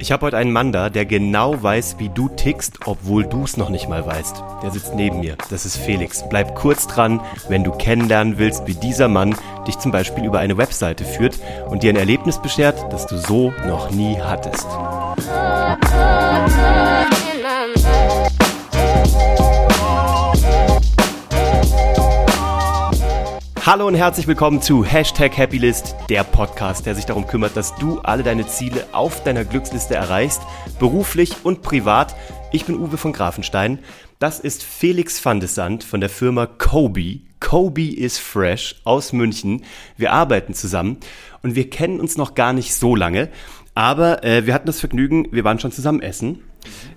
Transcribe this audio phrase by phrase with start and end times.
[0.00, 3.58] Ich habe heute einen Mann da, der genau weiß, wie du tickst, obwohl du es
[3.58, 4.42] noch nicht mal weißt.
[4.62, 5.36] Der sitzt neben mir.
[5.50, 6.24] Das ist Felix.
[6.26, 9.36] Bleib kurz dran, wenn du kennenlernen willst, wie dieser Mann
[9.66, 13.52] dich zum Beispiel über eine Webseite führt und dir ein Erlebnis beschert, das du so
[13.66, 14.66] noch nie hattest.
[23.66, 27.98] Hallo und herzlich willkommen zu Hashtag Happylist, der Podcast, der sich darum kümmert, dass du
[28.00, 30.40] alle deine Ziele auf deiner Glücksliste erreichst,
[30.78, 32.16] beruflich und privat.
[32.52, 33.78] Ich bin Uwe von Grafenstein.
[34.18, 37.20] Das ist Felix van de Sand von der Firma Kobe.
[37.38, 39.62] Kobe is Fresh aus München.
[39.98, 40.96] Wir arbeiten zusammen
[41.42, 43.28] und wir kennen uns noch gar nicht so lange.
[43.74, 46.42] Aber äh, wir hatten das Vergnügen, wir waren schon zusammen essen.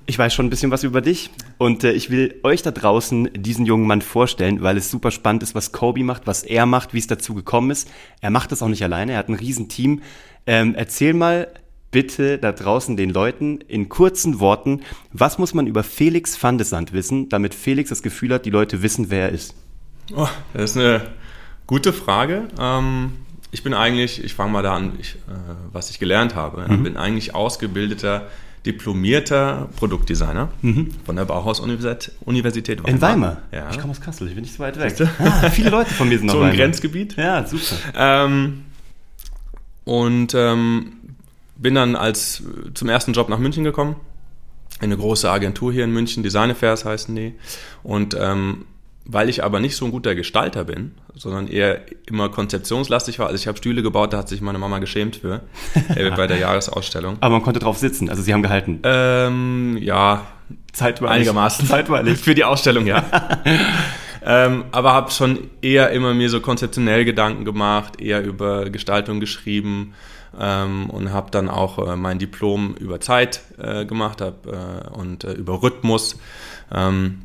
[0.06, 3.30] Ich weiß schon ein bisschen was über dich und äh, ich will euch da draußen
[3.34, 6.94] diesen jungen Mann vorstellen, weil es super spannend ist, was Kobe macht, was er macht,
[6.94, 7.90] wie es dazu gekommen ist.
[8.20, 10.02] Er macht das auch nicht alleine, er hat ein Riesenteam.
[10.46, 11.48] Ähm, erzähl mal
[11.92, 14.82] bitte da draußen den Leuten in kurzen Worten,
[15.14, 18.50] was muss man über Felix van de Sand wissen, damit Felix das Gefühl hat, die
[18.50, 19.56] Leute wissen, wer er ist?
[20.14, 21.02] Oh, das ist eine
[21.66, 22.50] gute Frage.
[22.60, 23.14] Ähm,
[23.52, 26.66] ich bin eigentlich, ich fange mal da an, ich, äh, was ich gelernt habe.
[26.68, 26.84] Mhm.
[26.84, 28.28] bin eigentlich ausgebildeter
[28.66, 30.92] diplomierter Produktdesigner mhm.
[31.06, 32.90] von der Bauhaus-Universität Weimar.
[32.90, 33.42] In Weimar?
[33.52, 33.70] Ja.
[33.72, 34.96] Ich komme aus Kassel, ich bin nicht so weit weg.
[35.20, 37.16] Ah, viele Leute von mir sind noch So ein Grenzgebiet.
[37.18, 37.76] Ja, super.
[37.96, 38.64] Ähm,
[39.84, 40.94] und ähm,
[41.58, 43.96] bin dann als zum ersten Job nach München gekommen.
[44.80, 47.34] Eine große Agentur hier in München, Design Affairs heißen die.
[47.84, 48.66] Und ähm,
[49.06, 53.28] weil ich aber nicht so ein guter Gestalter bin, sondern eher immer konzeptionslastig war.
[53.28, 55.42] Also ich habe Stühle gebaut, da hat sich meine Mama geschämt für
[55.96, 57.18] äh, bei der Jahresausstellung.
[57.20, 58.80] Aber man konnte drauf sitzen, also sie haben gehalten.
[58.84, 60.26] Ähm, ja,
[60.72, 61.16] zeitweilig.
[61.16, 61.68] Einigermaßen.
[61.68, 62.18] Zeitweilig.
[62.20, 63.04] für die Ausstellung, ja.
[64.26, 69.94] ähm, aber habe schon eher immer mir so konzeptionell Gedanken gemacht, eher über Gestaltung geschrieben
[70.40, 75.26] ähm, und habe dann auch äh, mein Diplom über Zeit äh, gemacht hab, äh, und
[75.26, 76.18] äh, über Rhythmus.
[76.74, 77.20] Ähm,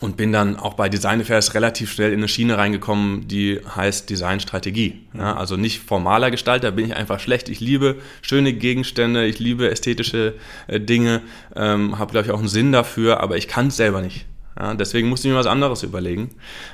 [0.00, 4.08] und bin dann auch bei Design Affairs relativ schnell in eine Schiene reingekommen, die heißt
[4.08, 5.00] Designstrategie.
[5.14, 7.48] Ja, also nicht formaler Gestalter, bin ich einfach schlecht.
[7.48, 10.34] Ich liebe schöne Gegenstände, ich liebe ästhetische
[10.66, 11.20] äh, Dinge,
[11.54, 14.26] ähm, habe, glaube ich, auch einen Sinn dafür, aber ich kann es selber nicht.
[14.58, 16.30] Ja, deswegen musste ich mir was anderes überlegen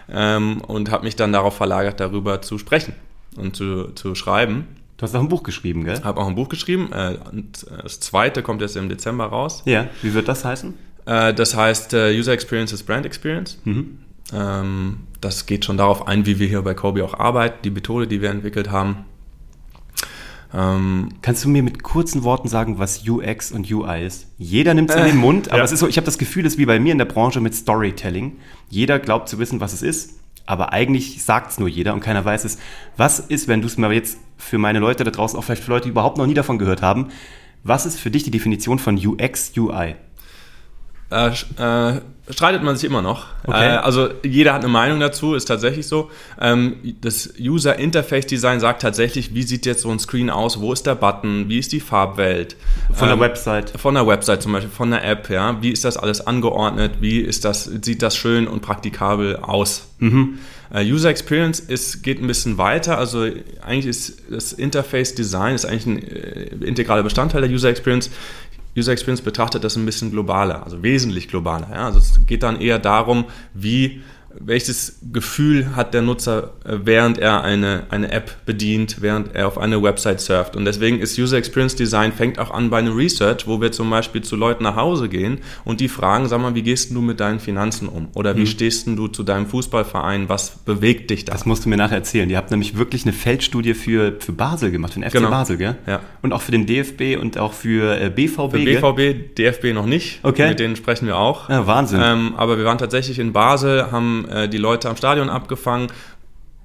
[0.09, 2.94] ähm, und habe mich dann darauf verlagert, darüber zu sprechen
[3.36, 4.66] und zu, zu schreiben.
[4.97, 6.00] Du hast auch ein Buch geschrieben, gell?
[6.03, 6.91] Habe auch ein Buch geschrieben.
[6.92, 9.62] Äh, und das zweite kommt jetzt im Dezember raus.
[9.66, 10.75] Ja, wie wird das heißen?
[11.06, 13.58] Äh, das heißt, äh, User Experience ist Brand Experience.
[13.64, 13.98] Mhm.
[14.32, 18.06] Ähm, das geht schon darauf ein, wie wir hier bei Kobe auch arbeiten, die Methode,
[18.06, 19.04] die wir entwickelt haben.
[20.52, 24.26] Ähm, Kannst du mir mit kurzen Worten sagen, was UX und UI ist?
[24.38, 25.64] Jeder nimmt es in den Mund, aber ja.
[25.64, 27.40] es ist so, ich habe das Gefühl, es ist wie bei mir in der Branche
[27.40, 28.36] mit Storytelling.
[28.68, 32.24] Jeder glaubt zu wissen, was es ist, aber eigentlich sagt es nur jeder und keiner
[32.24, 32.58] weiß es.
[32.96, 35.72] Was ist, wenn du es mal jetzt für meine Leute da draußen, auch vielleicht für
[35.72, 37.08] Leute, die überhaupt noch nie davon gehört haben,
[37.64, 39.96] was ist für dich die Definition von UX, UI?
[41.10, 42.00] Äh, äh,
[42.30, 43.26] streitet man sich immer noch.
[43.44, 43.74] Okay.
[43.74, 46.10] Äh, also jeder hat eine Meinung dazu, ist tatsächlich so.
[46.40, 50.72] Ähm, das User Interface Design sagt tatsächlich, wie sieht jetzt so ein Screen aus, wo
[50.72, 52.56] ist der Button, wie ist die Farbwelt.
[52.92, 53.72] Von ähm, der Website.
[53.78, 55.62] Von der Website zum Beispiel, von der App, ja.
[55.62, 59.88] Wie ist das alles angeordnet, wie ist das, sieht das schön und praktikabel aus.
[59.98, 60.38] Mhm.
[60.72, 62.98] Äh, User Experience ist, geht ein bisschen weiter.
[62.98, 63.26] Also
[63.64, 68.10] eigentlich ist das Interface Design ist eigentlich ein äh, integraler Bestandteil der User Experience.
[68.76, 71.69] User Experience betrachtet das ein bisschen globaler, also wesentlich globaler.
[71.72, 71.87] Ja?
[71.87, 74.03] Also es geht dann eher darum, wie
[74.41, 79.58] welches Gefühl hat der Nutzer, äh, während er eine, eine App bedient, während er auf
[79.58, 80.56] eine Website surft.
[80.56, 83.91] Und deswegen ist User Experience Design fängt auch an bei einem Research, wo wir zum
[83.91, 87.20] Beispiel zu Leuten nach Hause gehen und die fragen, sag mal, wie gehst du mit
[87.20, 88.08] deinen Finanzen um?
[88.14, 88.47] Oder wie mhm.
[88.47, 90.28] stehst du zu deinem Fußballverein?
[90.28, 91.32] Was bewegt dich da?
[91.32, 92.28] Das musst du mir nachher erzählen.
[92.30, 95.30] Ihr habt nämlich wirklich eine Feldstudie für, für Basel gemacht, für den FC genau.
[95.30, 95.76] Basel, gell?
[95.86, 96.00] Ja.
[96.22, 98.50] Und auch für den DFB und auch für äh, BVB.
[98.50, 99.14] Für BVB, gell?
[99.38, 100.20] DFB noch nicht.
[100.22, 100.48] Okay.
[100.48, 101.48] Mit denen sprechen wir auch.
[101.48, 102.00] Ja, Wahnsinn.
[102.03, 105.88] Ähm, aber wir waren tatsächlich in Basel, haben äh, die Leute am Stadion abgefangen.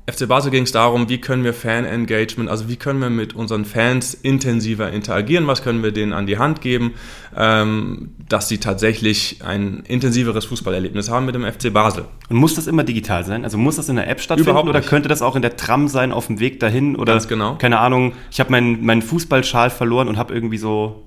[0.10, 3.66] FC Basel ging es darum, wie können wir Fan-Engagement, also wie können wir mit unseren
[3.66, 6.96] Fans intensiver interagieren, was können wir denen an die Hand geben,
[7.38, 12.06] ähm, dass sie tatsächlich ein intensiveres Fußballerlebnis haben mit dem FC Basel.
[12.30, 13.44] Und muss das immer digital sein?
[13.44, 15.88] Also muss das in der App stattfinden Überhaupt oder könnte das auch in der Tram
[15.88, 16.96] sein, auf dem Weg dahin?
[16.96, 17.56] Oder Ganz genau.
[17.56, 21.04] Keine Ahnung, ich habe meinen, meinen Fußballschal verloren und habe irgendwie so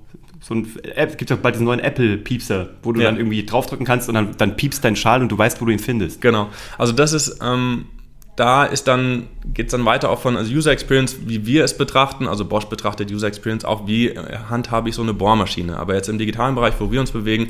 [0.47, 3.07] so ein App, gibt ja bald diesen neuen Apple-Piepser, wo du ja.
[3.07, 5.71] dann irgendwie draufdrücken kannst und dann, dann piepst dein Schal und du weißt, wo du
[5.71, 6.21] ihn findest.
[6.21, 6.49] Genau.
[6.77, 7.85] Also das ist, ähm,
[8.35, 9.25] da ist dann,
[9.55, 12.27] geht es dann weiter auch von also User Experience, wie wir es betrachten.
[12.27, 14.11] Also Bosch betrachtet User Experience auch, wie
[14.47, 15.77] handhabe ich so eine Bohrmaschine.
[15.77, 17.49] Aber jetzt im digitalen Bereich, wo wir uns bewegen,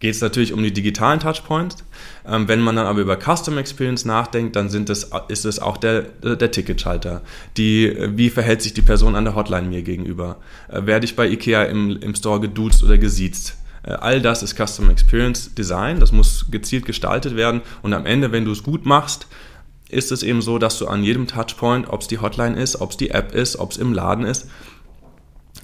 [0.00, 1.76] geht es natürlich um die digitalen Touchpoints.
[2.26, 5.76] Ähm, wenn man dann aber über Custom Experience nachdenkt, dann sind das, ist es auch
[5.76, 7.22] der, der Ticketschalter.
[7.56, 10.38] Die, wie verhält sich die Person an der Hotline mir gegenüber?
[10.68, 13.56] Äh, werde ich bei IKEA im, im Store geduzt oder gesiezt?
[13.82, 16.00] Äh, all das ist Custom Experience Design.
[16.00, 17.60] Das muss gezielt gestaltet werden.
[17.82, 19.26] Und am Ende, wenn du es gut machst,
[19.90, 22.90] ist es eben so, dass du an jedem Touchpoint, ob es die Hotline ist, ob
[22.92, 24.48] es die App ist, ob es im Laden ist,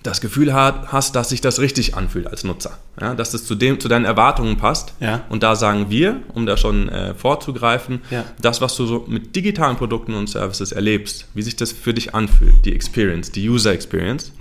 [0.07, 2.79] das Gefühl hast, dass sich das richtig anfühlt als Nutzer.
[3.01, 4.95] Ja, dass es zu, dem, zu deinen Erwartungen passt.
[5.01, 5.23] Ja.
[5.29, 8.25] Und da sagen wir, um da schon äh, vorzugreifen, Ja.
[8.41, 12.15] das, was du so mit digitalen Produkten und Services erlebst, wie sich das für dich
[12.15, 14.33] anfühlt, die Experience, die User Experience,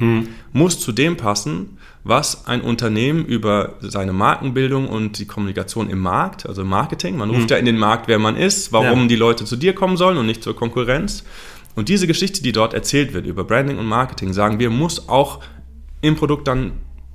[0.53, 6.45] muss zu dem passen, was ein Unternehmen über seine Markenbildung und die Kommunikation im Markt,
[6.45, 9.55] also Marketing, man ruft ja in den Markt, wer man ist, warum die Leute zu
[9.55, 11.23] dir kommen sollen und nicht zur Konkurrenz.
[11.75, 15.41] Und diese Geschichte, die dort erzählt wird über Branding und Marketing, sagen wir, muss auch
[16.05, 16.73] im Produkt dann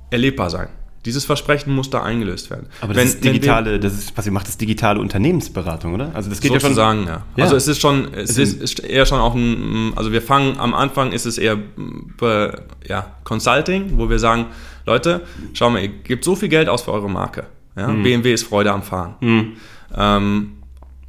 [0.09, 0.67] erlebbar sein.
[1.05, 2.67] Dieses Versprechen muss da eingelöst werden.
[2.79, 6.11] Aber das Wenn- ist digitale, das ist, was ihr macht, ist digitale Unternehmensberatung, oder?
[6.13, 6.75] Also das geht ja schon.
[6.75, 7.23] Sozusagen, ja.
[7.37, 7.43] Ja.
[7.43, 10.75] Also es ist schon, es ist, ist eher schon auch ein, also wir fangen am
[10.75, 11.57] Anfang ist es eher
[12.21, 12.51] äh,
[12.87, 14.45] ja, Consulting, wo wir sagen,
[14.85, 15.21] Leute,
[15.53, 17.45] schau mal, ihr gebt so viel Geld aus für eure Marke.
[17.75, 17.87] Ja?
[17.87, 18.03] Mhm.
[18.03, 19.15] BMW ist Freude am Fahren.
[19.97, 20.51] Ähm,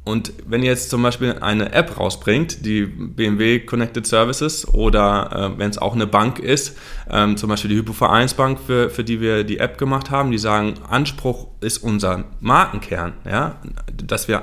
[0.05, 5.59] und wenn ihr jetzt zum Beispiel eine App rausbringt, die BMW Connected Services oder äh,
[5.59, 6.77] wenn es auch eine Bank ist,
[7.09, 10.73] ähm, zum Beispiel die Hypovereinsbank, für, für die wir die App gemacht haben, die sagen,
[10.89, 13.55] Anspruch ist unser Markenkern, ja,
[14.05, 14.41] dass wir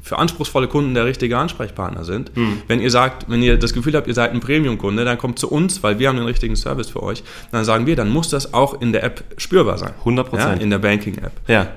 [0.00, 2.30] für anspruchsvolle Kunden der richtige Ansprechpartner sind.
[2.68, 5.50] Wenn ihr sagt, wenn ihr das Gefühl habt, ihr seid ein Premium-Kunde, dann kommt zu
[5.50, 7.22] uns, weil wir haben den richtigen Service für euch.
[7.50, 9.92] Dann sagen wir, dann muss das auch in der App spürbar sein.
[10.04, 10.38] 100%.
[10.38, 11.32] Ja, in der Banking-App.
[11.48, 11.68] Ja.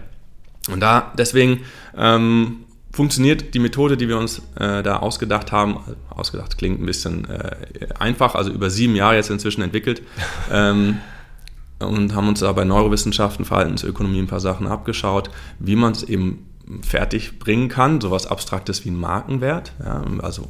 [0.72, 1.62] Und da deswegen
[1.98, 2.66] ähm,
[2.98, 5.78] funktioniert die Methode, die wir uns äh, da ausgedacht haben,
[6.10, 7.56] ausgedacht klingt ein bisschen äh,
[8.00, 10.02] einfach, also über sieben Jahre jetzt inzwischen entwickelt.
[10.52, 10.98] ähm,
[11.78, 15.30] und haben uns da bei Neurowissenschaften, Verhaltensökonomie ein paar Sachen abgeschaut,
[15.60, 16.48] wie man es eben
[16.82, 19.74] fertig bringen kann, sowas Abstraktes wie ein Markenwert.
[19.80, 20.48] Ja, also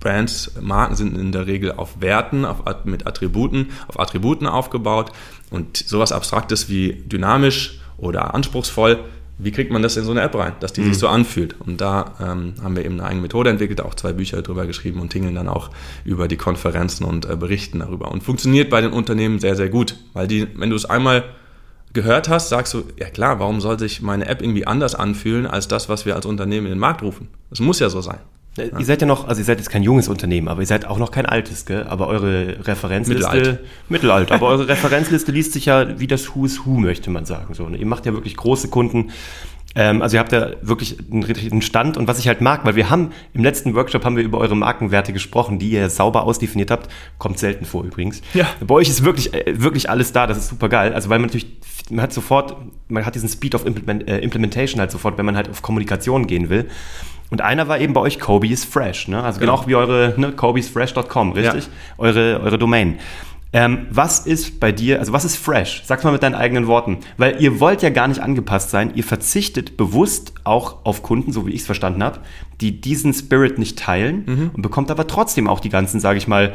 [0.00, 5.12] Brands, Marken sind in der Regel auf Werten, auf, mit Attributen, auf Attributen aufgebaut
[5.50, 8.98] und sowas Abstraktes wie dynamisch oder anspruchsvoll,
[9.38, 11.54] wie kriegt man das in so eine App rein, dass die sich so anfühlt?
[11.60, 15.00] Und da ähm, haben wir eben eine eigene Methode entwickelt, auch zwei Bücher darüber geschrieben
[15.00, 15.70] und tingeln dann auch
[16.04, 18.10] über die Konferenzen und äh, berichten darüber.
[18.10, 21.24] Und funktioniert bei den Unternehmen sehr, sehr gut, weil die, wenn du es einmal
[21.92, 25.68] gehört hast, sagst du, ja klar, warum soll sich meine App irgendwie anders anfühlen als
[25.68, 27.28] das, was wir als Unternehmen in den Markt rufen?
[27.50, 28.18] Das muss ja so sein.
[28.58, 30.98] Ihr seid ja noch, also ihr seid jetzt kein junges Unternehmen, aber ihr seid auch
[30.98, 31.84] noch kein altes, gell?
[31.84, 33.36] Aber eure Referenzliste.
[33.36, 33.60] Mittelalt.
[33.88, 34.32] Mittelalt.
[34.32, 37.54] Aber eure Referenzliste liest sich ja wie das Who is Who, möchte man sagen.
[37.54, 37.76] So, ne?
[37.76, 39.10] Ihr macht ja wirklich große Kunden.
[39.74, 42.74] Ähm, also ihr habt ja wirklich einen richtigen Stand und was ich halt mag, weil
[42.74, 46.70] wir haben im letzten Workshop haben wir über eure Markenwerte gesprochen, die ihr sauber ausdefiniert
[46.70, 48.22] habt, kommt selten vor übrigens.
[48.32, 48.46] Ja.
[48.66, 50.94] Bei euch ist wirklich äh, wirklich alles da, das ist super geil.
[50.94, 51.58] Also weil man natürlich
[51.90, 52.56] man hat sofort,
[52.88, 56.26] man hat diesen Speed of Implement, äh, Implementation halt sofort, wenn man halt auf Kommunikation
[56.26, 56.68] gehen will.
[57.30, 59.22] Und einer war eben bei euch Kobe is Fresh, ne?
[59.22, 59.68] Also genau, Genau.
[59.68, 61.64] wie eure ne, kobeisfresh.com, richtig?
[61.66, 61.70] Ja.
[61.98, 62.98] Eure, eure Domain.
[63.52, 65.82] Ähm, was ist bei dir, also was ist fresh?
[65.86, 66.98] Sag's mal mit deinen eigenen Worten.
[67.16, 68.92] Weil ihr wollt ja gar nicht angepasst sein.
[68.94, 72.20] Ihr verzichtet bewusst auch auf Kunden, so wie ich es verstanden habe,
[72.60, 74.50] die diesen Spirit nicht teilen Mhm.
[74.54, 76.54] und bekommt aber trotzdem auch die ganzen, sage ich mal,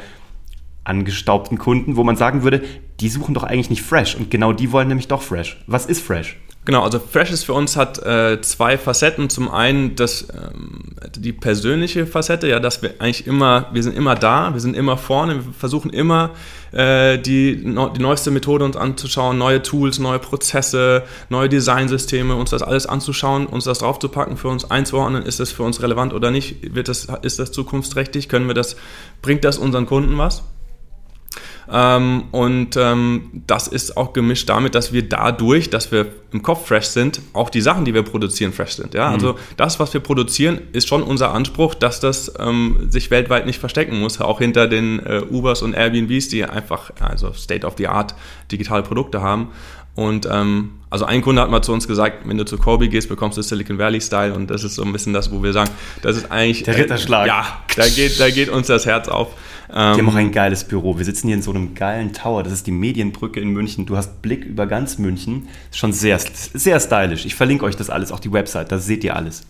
[0.83, 2.61] angestaubten Kunden, wo man sagen würde,
[2.99, 5.63] die suchen doch eigentlich nicht fresh und genau die wollen nämlich doch fresh.
[5.65, 6.37] Was ist fresh?
[6.65, 9.29] Genau, also Freshes für uns hat äh, zwei Facetten.
[9.29, 14.15] Zum einen das, ähm, die persönliche Facette, ja, dass wir eigentlich immer, wir sind immer
[14.15, 16.29] da, wir sind immer vorne, wir versuchen immer
[16.71, 22.51] äh, die, neu- die neueste Methode uns anzuschauen, neue Tools, neue Prozesse, neue Designsysteme, uns
[22.51, 26.31] das alles anzuschauen, uns das draufzupacken, für uns einzuordnen, ist das für uns relevant oder
[26.31, 28.77] nicht, wird das, ist das zukunftsträchtig, können wir das,
[29.21, 30.43] bringt das unseren Kunden was?
[31.71, 36.67] Ähm, und ähm, das ist auch gemischt damit, dass wir dadurch, dass wir im Kopf
[36.67, 38.93] fresh sind, auch die Sachen, die wir produzieren, fresh sind.
[38.93, 39.09] Ja?
[39.09, 43.59] Also das, was wir produzieren, ist schon unser Anspruch, dass das ähm, sich weltweit nicht
[43.59, 47.87] verstecken muss, auch hinter den äh, Ubers und Airbnbs, die einfach also State of the
[47.87, 48.15] Art
[48.51, 49.49] digitale Produkte haben.
[49.95, 53.09] Und ähm, also ein Kunde hat mal zu uns gesagt, wenn du zu Kobe gehst,
[53.09, 55.69] bekommst du Silicon Valley Style und das ist so ein bisschen das, wo wir sagen,
[56.01, 57.25] das ist eigentlich Der Ritterschlag.
[57.25, 57.45] Äh, ja,
[57.75, 59.29] da geht, da geht uns das Herz auf.
[59.69, 60.97] Die haben Ähm, auch ein geiles Büro.
[60.97, 62.43] Wir sitzen hier in so einem geilen Tower.
[62.43, 63.85] Das ist die Medienbrücke in München.
[63.85, 65.47] Du hast Blick über ganz München.
[65.71, 67.25] Ist schon sehr, sehr stylisch.
[67.25, 68.71] Ich verlinke euch das alles, auch die Website.
[68.71, 69.43] Da seht ihr alles.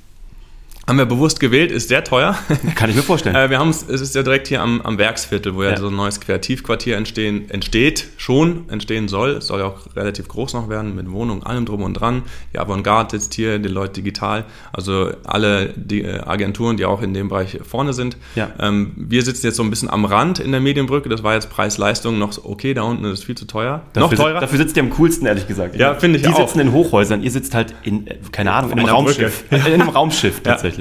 [0.86, 2.38] Haben wir bewusst gewählt, ist sehr teuer.
[2.76, 3.36] Kann ich mir vorstellen.
[3.38, 5.78] Äh, wir haben es ist ja direkt hier am, am Werksviertel, wo ja, Ja.
[5.78, 9.32] so ein neues Kreativquartier entstehen, entsteht, schon entstehen soll.
[9.38, 12.24] Es soll ja auch relativ groß noch werden, mit Wohnungen, allem drum und dran.
[12.54, 14.44] Die Avantgarde sitzt hier, die Leute digital.
[14.74, 18.18] Also alle die äh, Agenturen, die auch in dem Bereich vorne sind.
[18.36, 18.50] Ja.
[18.60, 21.08] Ähm, wir sitzen jetzt so ein bisschen am Rand in der Medienbrücke.
[21.08, 22.74] Das war jetzt Preis-Leistung noch so okay.
[22.74, 23.84] Da unten ist es viel zu teuer.
[23.94, 24.42] Dafür, noch teurer.
[24.42, 25.78] Dafür sitzt ihr am coolsten, ehrlich gesagt.
[25.78, 26.46] Ja, finde ich Die auch.
[26.46, 29.46] sitzen in Hochhäusern, ihr sitzt halt in, äh, keine Ahnung, in einem einer Raumschiff.
[29.52, 30.73] In einem Raumschiff tatsächlich.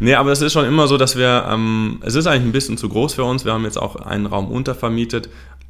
[0.00, 2.76] Nee, aber es ist schon immer so, dass wir, ähm, es ist eigentlich ein bisschen
[2.76, 3.44] zu groß für uns.
[3.44, 5.28] Wir haben jetzt auch einen Raum untervermietet.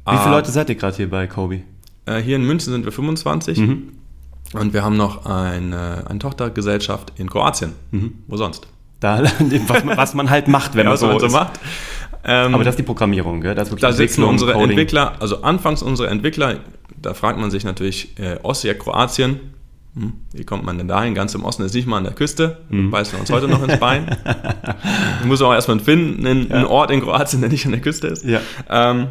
[0.09, 1.61] Wie viele Leute seid ihr gerade hier bei Kobe?
[2.05, 3.93] Äh, hier in München sind wir 25 Mhm.
[4.53, 7.71] und wir haben noch eine, eine Tochtergesellschaft in Kroatien.
[8.27, 8.67] Wo sonst?
[8.99, 9.21] Da,
[9.97, 11.59] was, man, halt macht, wenn Ja, man so, man so macht.
[12.25, 13.53] Ähm, Aber das ist die Programmierung, gell?
[13.53, 14.69] Das da sitzen unsere Coding.
[14.71, 16.59] Entwickler, also anfangs unsere Entwickler,
[17.01, 19.39] da fragt man sich natürlich, äh, Osijek, Kroatien,
[19.95, 21.13] hm, wie kommt man denn dahin?
[21.13, 22.89] Ganz im Osten ist nicht mal an der Küste, Mhm.
[22.91, 24.15] beißen wir uns heute noch ins Bein.
[25.25, 28.23] Muss auch erstmal finden, einen, einen Ort in Kroatien, der nicht an der Küste ist.
[28.25, 28.39] Ja.
[28.69, 29.07] Ähm,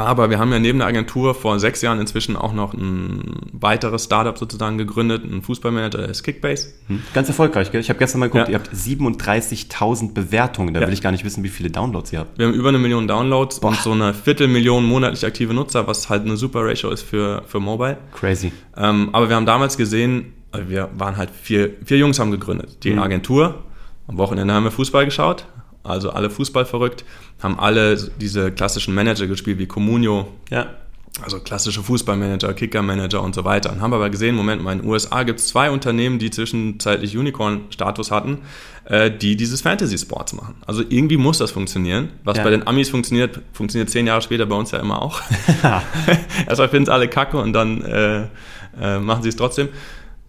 [0.00, 4.04] aber wir haben ja neben der Agentur vor sechs Jahren inzwischen auch noch ein weiteres
[4.04, 6.68] Startup sozusagen gegründet, ein Fußballmanager, der ist Kickbase.
[6.88, 7.02] Hm.
[7.14, 7.80] Ganz erfolgreich, gell?
[7.80, 8.52] Ich habe gestern mal geguckt, Ja.
[8.52, 10.74] ihr habt 37.000 Bewertungen.
[10.74, 10.86] Da Ja.
[10.86, 12.38] will ich gar nicht wissen, wie viele Downloads ihr habt.
[12.38, 16.24] Wir haben über eine Million Downloads und so eine Viertelmillion monatlich aktive Nutzer, was halt
[16.24, 17.98] eine super Ratio ist für, für Mobile.
[18.14, 18.52] Crazy.
[18.76, 22.84] Ähm, aber wir haben damals gesehen, also wir waren halt vier, vier Jungs haben gegründet.
[22.84, 23.62] Die Agentur,
[24.08, 25.46] am Wochenende haben wir Fußball geschaut,
[25.84, 27.04] also alle Fußball verrückt,
[27.42, 30.66] haben alle diese klassischen Manager gespielt wie Comunio, Ja.
[31.22, 33.72] also klassische Fußballmanager, Kickermanager und so weiter.
[33.72, 37.16] Und haben aber gesehen, Moment mal, in den USA gibt es zwei Unternehmen, die zwischenzeitlich
[37.18, 38.38] Unicorn-Status hatten,
[38.86, 40.54] äh, die dieses Fantasy-Sports machen.
[40.66, 42.10] Also irgendwie muss das funktionieren.
[42.24, 42.44] Was Ja.
[42.44, 45.20] bei den Amis funktioniert, funktioniert zehn Jahre später bei uns ja immer auch.
[46.46, 48.26] Erstmal finden es alle kacke und dann äh,
[48.80, 49.68] äh, machen sie es trotzdem.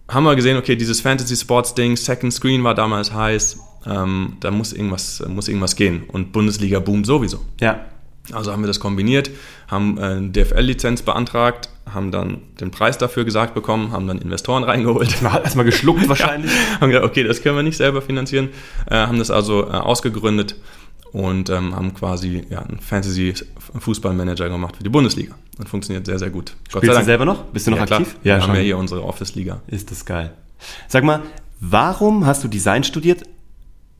[0.08, 5.22] Haben wir gesehen, okay, dieses Fantasy-Sports-Ding, Second Screen war damals heiß, ähm, da muss irgendwas,
[5.26, 6.04] muss irgendwas gehen.
[6.08, 7.44] Und Bundesliga boomt sowieso.
[7.60, 7.86] Ja.
[8.32, 9.30] Also haben wir das kombiniert,
[9.68, 14.64] haben äh, eine DFL-Lizenz beantragt, haben dann den Preis dafür gesagt bekommen, haben dann Investoren
[14.64, 15.22] reingeholt.
[15.22, 16.50] Erstmal geschluckt wahrscheinlich.
[16.80, 18.48] haben gesagt, okay, das können wir nicht selber finanzieren,
[18.90, 20.56] äh, haben das also äh, ausgegründet
[21.14, 25.36] und ähm, haben quasi ja, einen Fantasy-Fußballmanager gemacht für die Bundesliga.
[25.58, 26.56] Und funktioniert sehr, sehr gut.
[26.72, 27.44] Gott Spielst du selber noch?
[27.44, 28.00] Bist du noch ja, klar.
[28.00, 28.16] aktiv?
[28.24, 28.54] wir haben schon.
[28.56, 29.60] ja hier unsere Office-Liga.
[29.68, 30.32] Ist das geil.
[30.88, 31.22] Sag mal,
[31.60, 33.22] warum hast du Design studiert,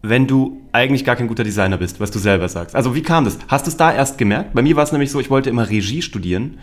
[0.03, 2.75] wenn du eigentlich gar kein guter Designer bist, was du selber sagst?
[2.75, 3.39] Also wie kam das?
[3.47, 4.53] Hast du es da erst gemerkt?
[4.53, 6.59] Bei mir war es nämlich so, ich wollte immer Regie studieren,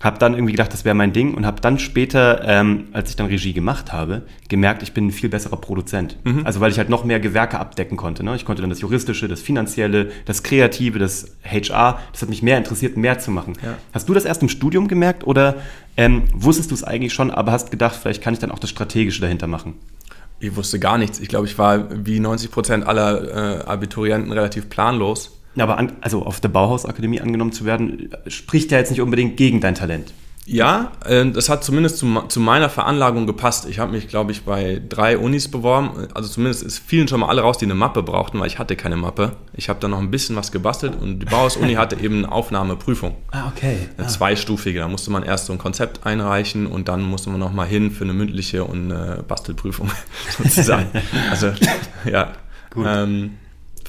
[0.00, 3.16] habe dann irgendwie gedacht, das wäre mein Ding und habe dann später, ähm, als ich
[3.16, 6.16] dann Regie gemacht habe, gemerkt, ich bin ein viel besserer Produzent.
[6.44, 8.24] Also weil ich halt noch mehr Gewerke abdecken konnte.
[8.24, 8.34] Ne?
[8.34, 12.56] Ich konnte dann das Juristische, das Finanzielle, das Kreative, das HR, das hat mich mehr
[12.56, 13.52] interessiert, mehr zu machen.
[13.62, 13.76] Ja.
[13.92, 15.56] Hast du das erst im Studium gemerkt oder
[15.98, 18.70] ähm, wusstest du es eigentlich schon, aber hast gedacht, vielleicht kann ich dann auch das
[18.70, 19.74] Strategische dahinter machen?
[20.38, 21.20] Ich wusste gar nichts.
[21.20, 25.39] Ich glaube, ich war wie 90 Prozent aller äh, Abiturienten relativ planlos.
[25.60, 29.60] Aber an, also auf der Bauhausakademie angenommen zu werden, spricht ja jetzt nicht unbedingt gegen
[29.60, 30.12] dein Talent.
[30.46, 33.68] Ja, äh, das hat zumindest zu, zu meiner Veranlagung gepasst.
[33.68, 36.08] Ich habe mich, glaube ich, bei drei Unis beworben.
[36.14, 38.74] Also zumindest ist vielen schon mal alle raus, die eine Mappe brauchten, weil ich hatte
[38.74, 39.36] keine Mappe.
[39.52, 43.16] Ich habe dann noch ein bisschen was gebastelt und die Bauhaus-Uni hatte eben eine Aufnahmeprüfung.
[43.30, 43.88] Ah, okay.
[43.96, 44.80] Eine zweistufige.
[44.80, 47.92] Da musste man erst so ein Konzept einreichen und dann musste man noch mal hin
[47.92, 49.90] für eine mündliche und eine Bastelprüfung
[50.36, 50.88] sozusagen.
[51.30, 51.52] also,
[52.10, 52.32] ja.
[52.70, 52.86] Gut.
[52.88, 53.36] Ähm,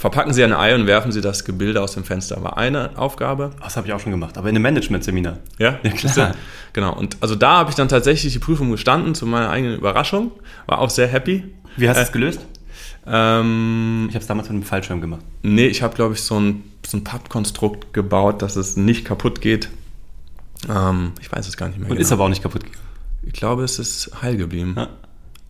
[0.01, 2.43] verpacken Sie ein Ei und werfen Sie das Gebilde aus dem Fenster.
[2.43, 3.51] War eine Aufgabe.
[3.61, 5.37] Das habe ich auch schon gemacht, aber in einem Management-Seminar.
[5.59, 6.35] Ja, Ja, klar.
[6.73, 6.93] Genau.
[6.93, 10.31] Und also da habe ich dann tatsächlich die Prüfung gestanden, zu meiner eigenen Überraschung.
[10.65, 11.43] War auch sehr happy.
[11.77, 12.39] Wie hast du es gelöst?
[13.07, 15.21] Ähm, Ich habe es damals mit einem Fallschirm gemacht.
[15.43, 19.41] nee, ich habe, glaube ich, so ein, so ein Pappkonstrukt gebaut, dass es nicht kaputt
[19.41, 19.69] geht.
[20.69, 21.89] Ähm, ich weiß es gar nicht mehr.
[21.89, 22.85] Und ist aber auch nicht kaputt gegangen.
[23.25, 24.73] ich glaube, es ist heil geblieben.
[24.77, 24.89] Ja.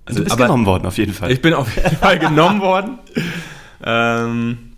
[0.05, 1.31] Also du bist aber- genommen worden, auf jeden Fall.
[1.31, 2.99] Ich bin auf jeden Fall genommen worden.
[3.83, 4.71] Ähm,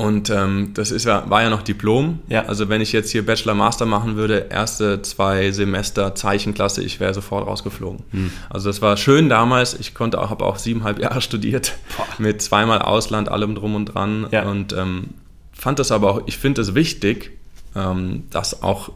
[0.00, 2.20] und ähm, das ist ja, war ja noch Diplom.
[2.28, 2.46] Ja.
[2.46, 7.12] Also wenn ich jetzt hier Bachelor Master machen würde, erste zwei Semester Zeichenklasse, ich wäre
[7.12, 8.02] sofort rausgeflogen.
[8.10, 8.30] Hm.
[8.48, 9.78] Also das war schön damals.
[9.78, 11.74] Ich konnte auch, habe auch siebeneinhalb Jahre studiert,
[12.16, 14.26] mit zweimal Ausland, allem drum und dran.
[14.30, 14.48] Ja.
[14.48, 15.08] Und ähm,
[15.52, 17.32] fand das aber auch, ich finde es wichtig,
[17.76, 18.92] ähm, dass auch,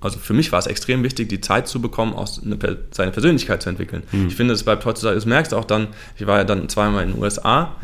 [0.00, 3.12] also für mich war es extrem wichtig, die Zeit zu bekommen, auch eine, Per- seine
[3.12, 4.02] Persönlichkeit zu entwickeln.
[4.28, 7.04] Ich finde, es bleibt heutzutage, das merkst du auch dann, ich war ja dann zweimal
[7.04, 7.76] in den USA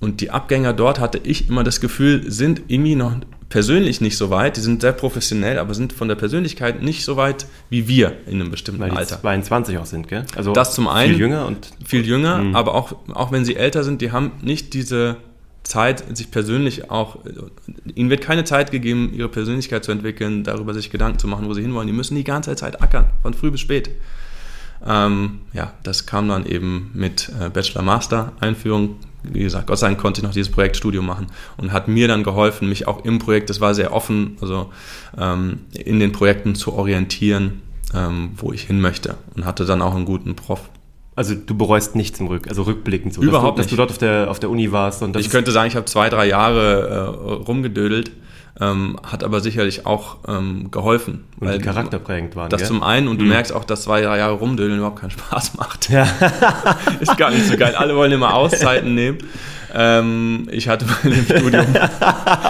[0.00, 3.12] und die Abgänger dort hatte ich immer das Gefühl, sind irgendwie noch
[3.50, 7.16] persönlich nicht so weit, die sind sehr professionell, aber sind von der Persönlichkeit nicht so
[7.16, 9.20] weit wie wir in einem bestimmten weil die Alter.
[9.20, 10.24] 22 auch sind, gell?
[10.36, 11.12] Also Das zum einen.
[11.12, 12.56] Viel jünger und Viel jünger, Mhm.
[12.56, 15.16] aber auch, auch wenn sie älter sind, die haben nicht diese
[15.68, 17.18] Zeit, sich persönlich auch,
[17.94, 21.52] ihnen wird keine Zeit gegeben, ihre Persönlichkeit zu entwickeln, darüber sich Gedanken zu machen, wo
[21.52, 21.86] sie hinwollen.
[21.86, 23.90] Die müssen die ganze Zeit ackern, von früh bis spät.
[24.86, 28.96] Ähm, ja, das kam dann eben mit äh, Bachelor-Master-Einführung.
[29.24, 31.26] Wie gesagt, Gott sei Dank konnte ich noch dieses Projektstudium machen
[31.58, 34.72] und hat mir dann geholfen, mich auch im Projekt, das war sehr offen, also
[35.18, 37.60] ähm, in den Projekten zu orientieren,
[37.94, 40.70] ähm, wo ich hin möchte und hatte dann auch einen guten Prof.
[41.18, 43.90] Also du bereust nichts im Rück, also rückblickend so, Überhaupt dass, du, dass du dort
[43.90, 45.02] auf der, auf der Uni warst.
[45.02, 48.12] Und das Ich könnte sagen, ich habe zwei, drei Jahre äh, rumgedödelt,
[48.60, 51.24] ähm, hat aber sicherlich auch ähm, geholfen.
[51.40, 52.50] und die charakterprägend waren.
[52.50, 52.68] Das gell?
[52.68, 55.90] zum einen und du merkst auch, dass zwei, drei Jahre rumdödeln überhaupt keinen Spaß macht.
[55.90, 56.06] Ja.
[57.00, 57.74] Ist gar nicht so geil.
[57.74, 59.18] Alle wollen immer Auszeiten nehmen.
[59.80, 61.66] Ähm, ich hatte bei dem Studium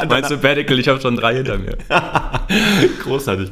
[0.08, 1.76] mein Sabbatical, ich habe schon drei hinter mir.
[3.02, 3.50] Großartig.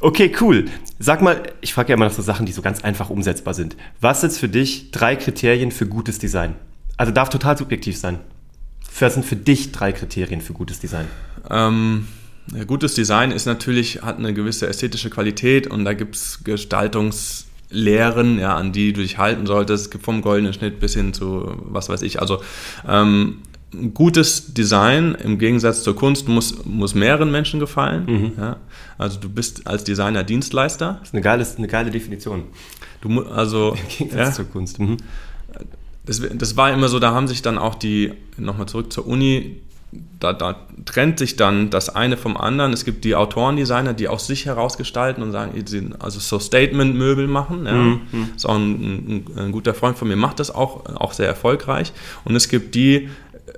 [0.00, 0.64] Okay, cool.
[0.98, 3.76] Sag mal, ich frage ja immer nach so Sachen, die so ganz einfach umsetzbar sind.
[4.00, 6.54] Was sind für dich drei Kriterien für gutes Design?
[6.96, 8.20] Also darf total subjektiv sein.
[8.98, 11.06] Was sind für dich drei Kriterien für gutes Design?
[11.50, 12.08] Ähm,
[12.66, 16.42] gutes Design ist natürlich, hat eine gewisse ästhetische Qualität und da gibt es
[17.70, 21.12] Gestaltungslehren, ja, an die du dich halten solltest, Es gibt vom goldenen Schnitt bis hin
[21.12, 22.20] zu was weiß ich.
[22.20, 22.42] Also
[22.86, 23.38] ähm,
[23.72, 28.32] ein gutes Design im Gegensatz zur Kunst muss, muss mehreren Menschen gefallen.
[28.36, 28.56] Ja.
[28.98, 30.96] Also du bist als Designer Dienstleister.
[30.98, 32.44] Das ist eine geile, eine geile Definition.
[33.00, 34.80] Du, also, Im Gegensatz ja, zur Kunst.
[34.80, 34.96] Mhm.
[36.04, 39.60] das, das war immer so, da haben sich dann auch die, nochmal zurück zur Uni,
[40.20, 42.72] da, da trennt sich dann das eine vom anderen.
[42.72, 47.66] Es gibt die Autorendesigner, die aus sich herausgestalten und sagen, sie also so Statement-Möbel machen.
[47.66, 47.98] Ja.
[48.36, 51.92] Ist auch ein, ein, ein guter Freund von mir, macht das auch, auch sehr erfolgreich.
[52.24, 53.08] Und es gibt die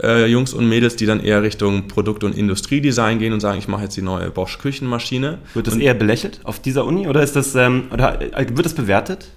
[0.01, 3.69] äh, Jungs und Mädels, die dann eher Richtung Produkt- und Industriedesign gehen und sagen, ich
[3.69, 5.39] mache jetzt die neue Bosch Küchenmaschine.
[5.55, 8.75] Wird das eher belächelt auf dieser Uni oder ist das ähm, oder äh, wird das
[8.75, 9.29] bewertet?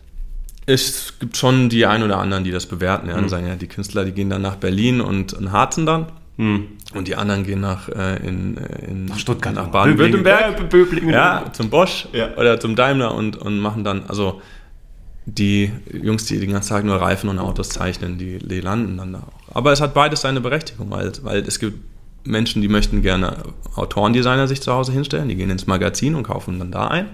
[0.65, 3.09] Es gibt schon die ein oder anderen, die das bewerten.
[3.09, 6.07] Ja, und sagen, ja, die Künstler, die gehen dann nach Berlin und, und harzen dann.
[6.37, 9.53] Und die anderen gehen nach, äh, in, äh, in Nach Stuttgart.
[9.55, 10.57] nach Baden-Württemberg.
[11.13, 12.35] Ja, zum Bosch Ja.
[12.35, 14.41] oder zum Daimler und, und machen dann, also
[15.25, 19.13] die Jungs, die den ganzen Tag nur Reifen und Autos zeichnen, die, die landen dann
[19.13, 19.55] da auch.
[19.55, 21.79] Aber es hat beides seine Berechtigung, weil, weil es gibt
[22.27, 23.37] Menschen, die möchten gerne
[23.75, 27.07] Autorendesigner sich zu Hause hinstellen, die gehen ins Magazin und kaufen dann da ein.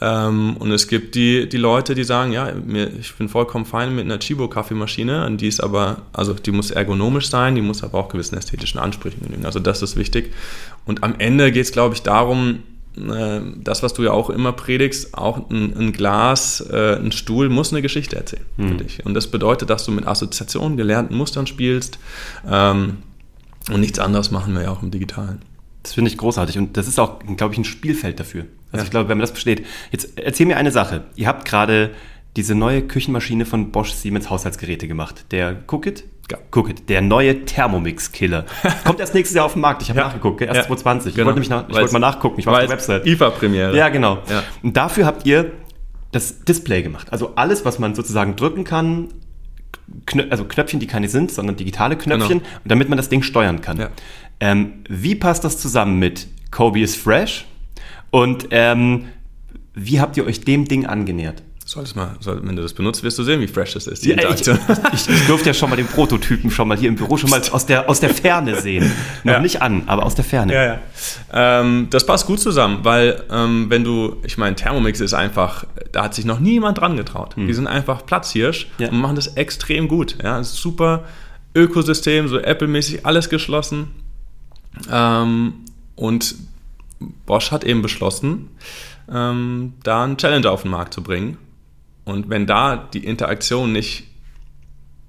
[0.00, 3.94] Ähm, und es gibt die, die Leute, die sagen, ja, mir, ich bin vollkommen fein
[3.94, 7.98] mit einer Chibo-Kaffeemaschine, und die ist aber, also die muss ergonomisch sein, die muss aber
[7.98, 9.44] auch gewissen ästhetischen Ansprüchen genügen.
[9.44, 10.32] Also das ist wichtig.
[10.86, 12.62] Und am Ende geht es, glaube ich, darum,
[12.96, 17.50] äh, das, was du ja auch immer predigst, auch ein, ein Glas, äh, ein Stuhl
[17.50, 19.04] muss eine Geschichte erzählen für dich.
[19.04, 21.98] Und das bedeutet, dass du mit Assoziationen, gelernten Mustern spielst.
[22.50, 22.98] Ähm,
[23.70, 25.42] und nichts anderes machen wir ja auch im Digitalen.
[25.82, 28.46] Das finde ich großartig und das ist auch, glaube ich, ein Spielfeld dafür.
[28.72, 28.84] Also Ja.
[28.84, 29.66] ich glaube, wenn man das versteht.
[29.90, 31.04] Jetzt erzähl mir eine Sache.
[31.16, 31.90] Ihr habt gerade
[32.36, 35.24] diese neue Küchenmaschine von Bosch Siemens Haushaltsgeräte gemacht.
[35.32, 36.04] Der Cookit?
[36.30, 36.38] Ja.
[36.54, 38.44] Cookit, der neue Thermomix-Killer.
[38.84, 39.82] Kommt erst nächstes Jahr auf den Markt.
[39.82, 40.06] Ich habe Ja.
[40.06, 40.62] nachgeguckt, erst Ja.
[40.62, 41.14] 2020.
[41.16, 41.30] Genau.
[41.30, 42.38] Ich wollte nach, ich wollte mal nachgucken.
[42.38, 43.04] Ich war auf der Website.
[43.06, 43.76] IFA-Premiere.
[43.76, 44.18] Ja, genau.
[44.30, 44.44] Ja.
[44.62, 45.50] Und dafür habt ihr
[46.12, 47.08] das Display gemacht.
[47.12, 49.08] Also alles, was man sozusagen drücken kann,
[50.06, 52.50] Knö also Knöpfchen, die keine sind, sondern digitale Knöpfchen, Genau.
[52.64, 53.78] damit man das Ding steuern kann.
[53.80, 53.88] Ja.
[54.38, 57.44] Ähm, wie passt das zusammen mit Kobe is fresh?
[58.10, 59.06] Und ähm,
[59.74, 61.42] wie habt ihr euch dem Ding angenähert?
[61.64, 64.08] Solltest mal, soll, wenn du das benutzt, wirst du sehen, wie fresh das ist, die
[64.08, 64.58] Ja, ich, Interaktion.
[64.92, 67.40] ich, ich durfte ja schon mal den Prototypen schon mal hier im Büro schon mal
[67.52, 68.90] aus der, aus der Ferne sehen.
[69.24, 69.38] Noch Ja.
[69.38, 70.52] nicht an, aber aus der Ferne.
[70.52, 70.80] Ja, ja.
[71.32, 76.02] Ähm, das passt gut zusammen, weil ähm, wenn du, ich meine, Thermomix ist einfach, da
[76.02, 77.34] hat sich noch niemand dran getraut.
[77.36, 78.88] Die sind einfach Platzhirsch Ja.
[78.88, 80.16] und machen das extrem gut.
[80.24, 81.04] Ja, super
[81.54, 83.92] Ökosystem, so Apple-mäßig alles geschlossen.
[84.90, 85.52] Ähm,
[85.94, 86.34] und
[87.26, 88.50] Bosch hat eben beschlossen,
[89.10, 91.38] ähm, da einen Challenger auf den Markt zu bringen.
[92.04, 94.06] Und wenn da die Interaktion nicht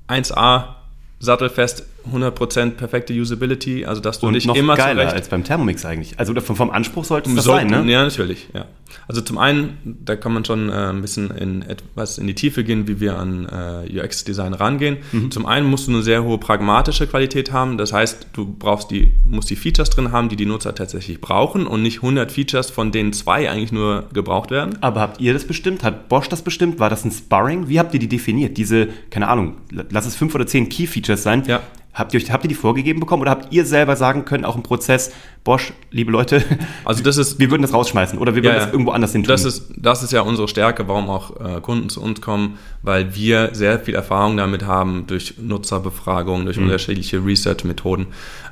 [0.07, 0.75] 1A
[1.19, 5.43] sattelfest, 100% perfekte Usability, also dass du Und nicht noch immer geiler zurecht als beim
[5.43, 6.19] Thermomix eigentlich.
[6.19, 7.91] Also vom, vom Anspruch sollte es das Sollten- sein, ne?
[7.91, 8.65] Ja, natürlich, ja.
[9.07, 12.63] Also zum einen, da kann man schon äh, ein bisschen in etwas in die Tiefe
[12.63, 14.97] gehen, wie wir an äh, UX-Design rangehen.
[15.11, 15.31] Mhm.
[15.31, 17.77] Zum einen musst du eine sehr hohe pragmatische Qualität haben.
[17.77, 21.67] Das heißt, du brauchst die, musst die Features drin haben, die die Nutzer tatsächlich brauchen
[21.67, 24.77] und nicht 100 Features, von denen zwei eigentlich nur gebraucht werden.
[24.81, 25.83] Aber habt ihr das bestimmt?
[25.83, 26.79] Hat Bosch das bestimmt?
[26.79, 27.69] War das ein Sparring?
[27.69, 28.57] Wie habt ihr die definiert?
[28.57, 29.55] Diese, keine Ahnung,
[29.89, 31.43] lass es fünf oder zehn Key-Features sein.
[31.47, 31.61] Ja.
[31.93, 34.63] Habt ihr, habt ihr die vorgegeben bekommen oder habt ihr selber sagen können, auch im
[34.63, 35.11] Prozess,
[35.43, 36.43] Bosch, liebe Leute,
[36.85, 39.29] Also das ist wir würden das rausschmeißen oder wir würden das irgendwo anders hin tun?
[39.29, 43.15] Das ist, das ist ja unsere Stärke, warum auch äh, Kunden zu uns kommen, weil
[43.15, 46.45] wir sehr viel Erfahrung damit haben durch Nutzerbefragungen, Mhm.
[46.45, 48.07] durch unterschiedliche Research-Methoden.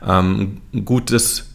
[0.08, 1.49] Ähm, ein gutes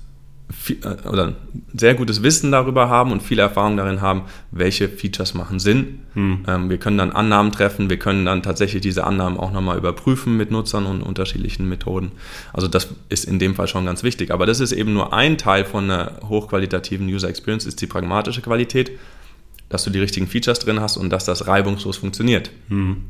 [0.51, 1.35] vi- äh, oder
[1.77, 6.01] sehr gutes Wissen darüber haben und viel Erfahrung darin haben, welche Features machen Sinn.
[6.15, 6.45] Hm.
[6.47, 10.37] Ähm, wir können dann Annahmen treffen, wir können dann tatsächlich diese Annahmen auch nochmal überprüfen
[10.37, 12.13] mit Nutzern und unterschiedlichen Methoden.
[12.53, 14.31] Also das ist in dem Fall schon ganz wichtig.
[14.31, 18.41] Aber das ist eben nur ein Teil von einer hochqualitativen User Experience, ist die pragmatische
[18.43, 18.93] Qualität.
[19.71, 22.51] dass du die richtigen Features drin hast und dass das reibungslos funktioniert.
[22.69, 23.07] Mhm.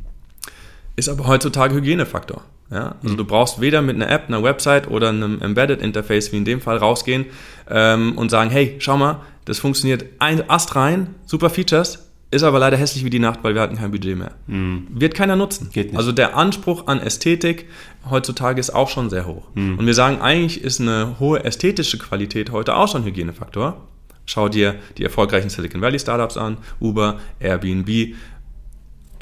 [0.97, 2.43] Ist aber heutzutage Hygienefaktor.
[2.71, 2.97] Ja?
[3.03, 3.19] Also mhm.
[3.19, 6.61] du brauchst weder mit einer App, einer Website oder einem Embedded Interface wie in dem
[6.61, 7.27] Fall rausgehen
[7.69, 12.59] ähm, und sagen, hey, schau mal, das funktioniert ein Ast rein, super Features, ist aber
[12.59, 14.33] leider hässlich wie die Nacht, weil wir hatten kein Budget mehr.
[14.47, 14.89] Mhm.
[14.91, 15.71] Wird keiner nutzen.
[15.95, 17.67] Also der Anspruch an Ästhetik
[18.11, 19.45] heutzutage ist auch schon sehr hoch.
[19.55, 19.79] Mhm.
[19.79, 23.81] Und wir sagen, eigentlich ist eine hohe ästhetische Qualität heute auch schon Hygienefaktor.
[24.27, 28.15] Schau dir die erfolgreichen Silicon Valley Startups an, Uber, Airbnb.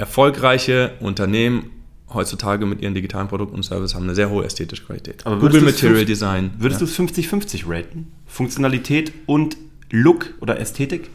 [0.03, 1.69] Erfolgreiche Unternehmen
[2.13, 5.25] heutzutage mit ihren digitalen Produkten und Services haben eine sehr hohe ästhetische Qualität.
[5.25, 6.51] Aber Google Material 50, Design.
[6.57, 6.87] Würdest ja.
[6.87, 8.11] du es 50-50 raten?
[8.25, 9.55] Funktionalität und
[9.91, 11.09] Look oder Ästhetik?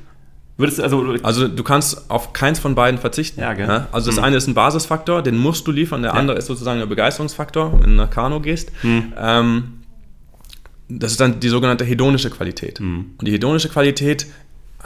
[0.56, 3.42] Würdest du also, also du kannst auf keins von beiden verzichten.
[3.42, 3.88] Ja, ja?
[3.92, 4.24] Also das mhm.
[4.24, 6.16] eine ist ein Basisfaktor, den musst du liefern, der ja.
[6.18, 8.72] andere ist sozusagen der Begeisterungsfaktor, wenn du nach Kano gehst.
[8.82, 9.12] Mhm.
[9.18, 9.64] Ähm,
[10.88, 12.80] das ist dann die sogenannte hedonische Qualität.
[12.80, 13.10] Mhm.
[13.18, 14.26] Und die hedonische Qualität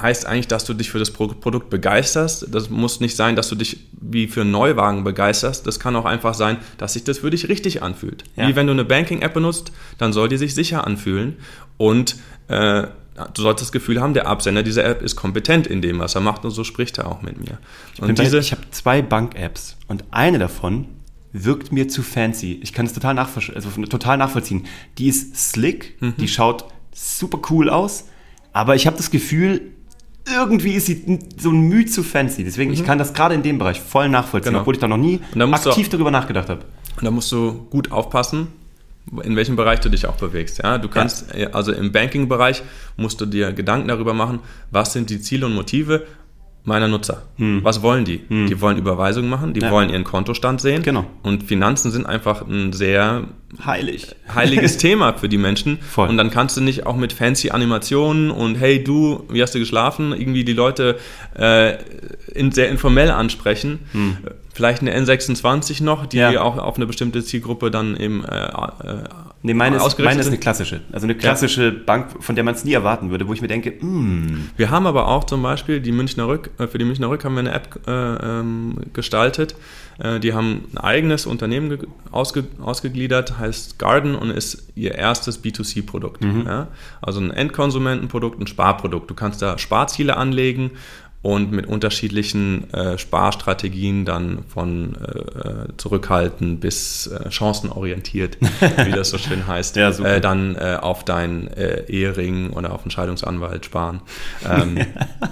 [0.01, 2.47] heißt eigentlich, dass du dich für das Produkt begeisterst.
[2.51, 5.67] Das muss nicht sein, dass du dich wie für einen Neuwagen begeisterst.
[5.67, 8.25] Das kann auch einfach sein, dass sich das für dich richtig anfühlt.
[8.37, 8.49] Ja.
[8.49, 11.37] Wie wenn du eine Banking-App benutzt, dann soll die sich sicher anfühlen
[11.77, 12.17] und
[12.49, 12.87] äh,
[13.35, 16.23] du solltest das Gefühl haben, der Absender dieser App ist kompetent in dem, was er
[16.23, 17.59] macht und so spricht er auch mit mir.
[18.01, 20.87] Und ich, ich habe zwei Bank-Apps und eine davon
[21.33, 22.61] wirkt mir zu fancy.
[22.63, 24.67] Ich kann es total, nachvoll also total nachvollziehen.
[24.99, 26.15] Die ist slick, mhm.
[26.19, 28.05] die schaut super cool aus,
[28.53, 29.73] aber ich habe das Gefühl,
[30.27, 32.45] irgendwie ist sie so ein Mühe zu fancy.
[32.45, 32.75] Deswegen, mhm.
[32.75, 34.61] ich kann das gerade in dem Bereich voll nachvollziehen, genau.
[34.63, 36.63] obwohl ich da noch nie aktiv darüber nachgedacht habe.
[36.97, 38.49] Und da musst du gut aufpassen,
[39.25, 40.61] in welchem Bereich du dich auch bewegst.
[40.63, 41.49] Ja, du kannst, ja.
[41.51, 42.63] also im Banking-Bereich
[42.97, 46.07] musst du dir Gedanken darüber machen, was sind die Ziele und Motive
[46.65, 47.23] meiner Nutzer.
[47.37, 47.61] Hm.
[47.65, 48.21] Was wollen die?
[48.29, 48.47] Hm.
[48.47, 49.71] Die wollen Überweisungen machen, die ja.
[49.71, 50.83] wollen ihren Kontostand sehen.
[50.83, 51.05] Genau.
[51.23, 53.25] Und Finanzen sind einfach ein sehr
[53.65, 55.79] heilig heiliges Thema für die Menschen.
[55.79, 56.09] Voll.
[56.09, 59.59] Und dann kannst du nicht auch mit fancy Animationen und hey du, wie hast du
[59.59, 60.99] geschlafen, irgendwie die Leute
[61.37, 61.79] äh,
[62.33, 63.81] in, sehr informell ansprechen.
[63.91, 64.19] Hm.
[64.55, 66.41] Vielleicht eine N26 noch, die ja.
[66.43, 68.51] auch auf eine bestimmte Zielgruppe dann eben äh, äh,
[69.45, 70.83] Nee, meine ist, meine ist eine klassische.
[70.93, 71.73] Also eine klassische ja.
[71.85, 74.51] Bank, von der man es nie erwarten würde, wo ich mir denke, mm.
[74.57, 77.35] Wir haben aber auch zum Beispiel die Münchner Rück, äh, für die Münchner Rück haben
[77.35, 79.57] wir eine App äh, ähm, gestaltet.
[79.99, 81.79] Äh, die haben ein eigenes Unternehmen
[82.13, 86.23] ausge, ausgegliedert, heißt Garden und ist ihr erstes B2C-Produkt.
[86.23, 86.45] Mhm.
[86.47, 86.69] Ja?
[87.01, 89.11] Also ein Endkonsumentenprodukt, ein Sparprodukt.
[89.11, 90.73] Du kannst da Sparziele anlegen
[91.23, 99.19] und mit unterschiedlichen äh, Sparstrategien dann von äh, zurückhalten bis äh, chancenorientiert, wie das so
[99.19, 104.03] schön heißt, ja, äh, dann äh, auf deinen äh, Ehering oder auf einen Scheidungsanwalt sparen.
[104.49, 104.85] Ähm,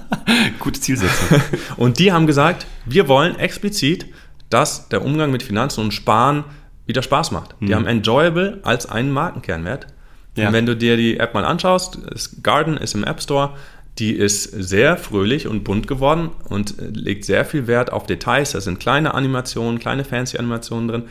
[0.60, 1.40] Gute Zielsetzung.
[1.76, 4.06] und die haben gesagt, wir wollen explizit,
[4.48, 6.44] dass der Umgang mit Finanzen und Sparen
[6.86, 7.56] wieder Spaß macht.
[7.60, 7.74] Die mhm.
[7.74, 9.88] haben Enjoyable als einen Markenkernwert.
[10.36, 10.46] Ja.
[10.46, 11.98] Und wenn du dir die App mal anschaust,
[12.42, 13.54] Garden ist im App Store,
[14.00, 18.52] die ist sehr fröhlich und bunt geworden und legt sehr viel Wert auf Details.
[18.52, 21.02] Da sind kleine Animationen, kleine fancy Animationen drin.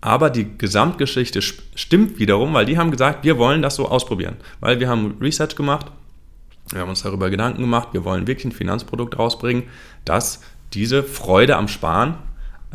[0.00, 4.36] Aber die Gesamtgeschichte stimmt wiederum, weil die haben gesagt, wir wollen das so ausprobieren.
[4.60, 5.86] Weil wir haben Research gemacht,
[6.70, 9.64] wir haben uns darüber Gedanken gemacht, wir wollen wirklich ein Finanzprodukt rausbringen,
[10.04, 10.40] das
[10.72, 12.14] diese Freude am Sparen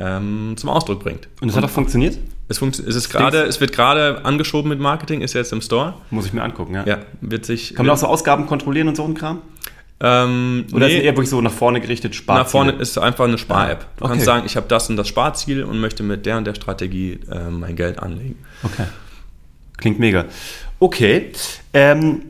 [0.02, 1.28] ähm, zum Ausdruck bringt.
[1.42, 2.18] Und das hat auch funktioniert?
[2.48, 5.94] Es, funkt, es, ist grade, es wird gerade angeschoben mit Marketing, ist jetzt im Store.
[6.10, 6.86] Muss ich mir angucken, ja.
[6.86, 7.76] Ja, wird sich.
[7.76, 9.42] Kann man auch so Ausgaben kontrollieren und so ein Kram?
[10.04, 12.44] Ähm, Oder nee, ist es eher wirklich so nach vorne gerichtet Sparziel?
[12.44, 13.86] Nach vorne ist einfach eine Spar-App.
[13.98, 14.14] Du okay.
[14.14, 17.20] kannst sagen, ich habe das und das Sparziel und möchte mit der und der Strategie
[17.32, 18.40] äh, mein Geld anlegen.
[18.64, 18.86] Okay.
[19.78, 20.26] Klingt mega.
[20.80, 21.32] Okay.
[21.74, 22.24] Ähm,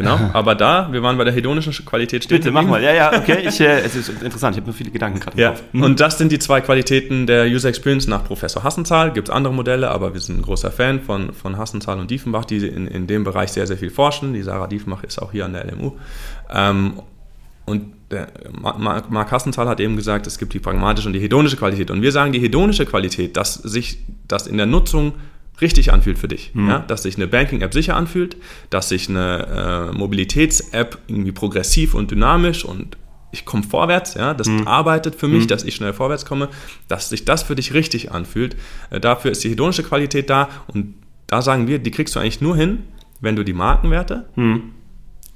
[0.00, 2.38] Genau, aber da, wir waren bei der hedonischen Qualität stehen.
[2.38, 2.82] Bitte, mach mal.
[2.82, 3.46] Ja, ja, okay.
[3.46, 5.54] Ich, äh, es ist interessant, ich habe nur viele Gedanken gerade ja.
[5.72, 5.82] Mhm.
[5.82, 9.12] Und das sind die zwei Qualitäten der User Experience nach Professor Hassenzahl.
[9.12, 12.46] Gibt es andere Modelle, aber wir sind ein großer Fan von, von Hassenzahl und Diefenbach,
[12.46, 14.32] die in, in dem Bereich sehr, sehr viel forschen.
[14.32, 15.92] Die Sarah Diefenbach ist auch hier an der LMU.
[16.50, 16.94] Ähm,
[17.66, 17.92] und
[18.62, 21.90] Mark Hassenzahl hat eben gesagt, es gibt die pragmatische und die hedonische Qualität.
[21.90, 25.12] Und wir sagen, die hedonische Qualität, dass sich das in der Nutzung
[25.60, 26.54] richtig anfühlt für dich.
[26.54, 26.68] Mhm.
[26.68, 26.78] Ja?
[26.80, 28.36] Dass sich eine Banking-App sicher anfühlt,
[28.70, 32.96] dass sich eine äh, Mobilitäts-App irgendwie progressiv und dynamisch und
[33.32, 34.66] ich komme vorwärts, ja, das mhm.
[34.66, 35.48] arbeitet für mich, mhm.
[35.48, 36.48] dass ich schnell vorwärts komme,
[36.88, 38.56] dass sich das für dich richtig anfühlt.
[38.90, 40.94] Äh, dafür ist die hedonische Qualität da und
[41.26, 42.82] da sagen wir, die kriegst du eigentlich nur hin,
[43.20, 44.72] wenn du die Markenwerte mhm.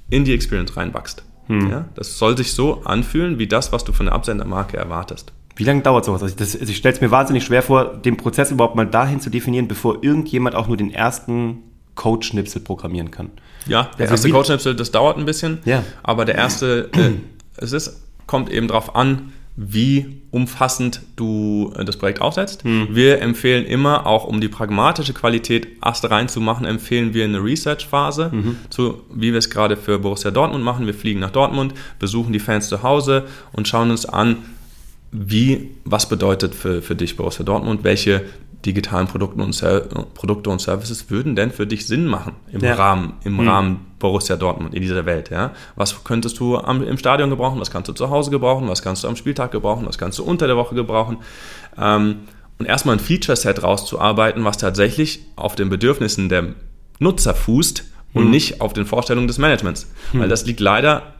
[0.09, 1.23] in die Experience reinwachst.
[1.47, 1.69] Mhm.
[1.69, 1.85] Ja?
[1.95, 5.31] Das soll sich so anfühlen wie das, was du von der Absendermarke erwartest.
[5.55, 6.21] Wie lange dauert sowas?
[6.21, 9.21] Also, das, also ich stelle es mir wahnsinnig schwer vor, den Prozess überhaupt mal dahin
[9.21, 11.63] zu definieren, bevor irgendjemand auch nur den ersten
[11.95, 13.31] Code-Schnipsel programmieren kann.
[13.65, 15.59] Ja, der also erste Code-Schnipsel, das dauert ein bisschen.
[15.65, 15.83] Ja.
[16.03, 17.11] Aber der erste, äh,
[17.57, 22.63] es ist, kommt eben darauf an, wie umfassend du äh, das Projekt aufsetzt.
[22.63, 22.89] Hm.
[22.91, 28.57] Wir empfehlen immer, auch um die pragmatische Qualität erst reinzumachen, empfehlen wir eine Research-Phase, mhm.
[28.69, 30.85] zu, wie wir es gerade für Borussia Dortmund machen.
[30.85, 34.37] Wir fliegen nach Dortmund, besuchen die Fans zu Hause und schauen uns an,
[35.11, 38.25] wie, was bedeutet für, für dich Borussia Dortmund, welche
[38.65, 42.73] digitalen Produkten und Produkte und Services würden denn für dich Sinn machen im ja.
[42.73, 43.47] Rahmen, im mhm.
[43.47, 45.29] Rahmen Borussia Dortmund in dieser Welt?
[45.29, 45.51] Ja?
[45.75, 47.59] Was könntest du am, im Stadion gebrauchen?
[47.59, 48.67] Was kannst du zu Hause gebrauchen?
[48.67, 49.85] Was kannst du am Spieltag gebrauchen?
[49.87, 51.17] Was kannst du unter der Woche gebrauchen?
[51.77, 52.21] Ähm,
[52.57, 56.53] und erstmal ein Feature-Set rauszuarbeiten, was tatsächlich auf den Bedürfnissen der
[56.99, 58.31] Nutzer fußt und mhm.
[58.31, 59.91] nicht auf den Vorstellungen des Managements.
[60.13, 60.21] Mhm.
[60.21, 61.13] Weil das liegt leider,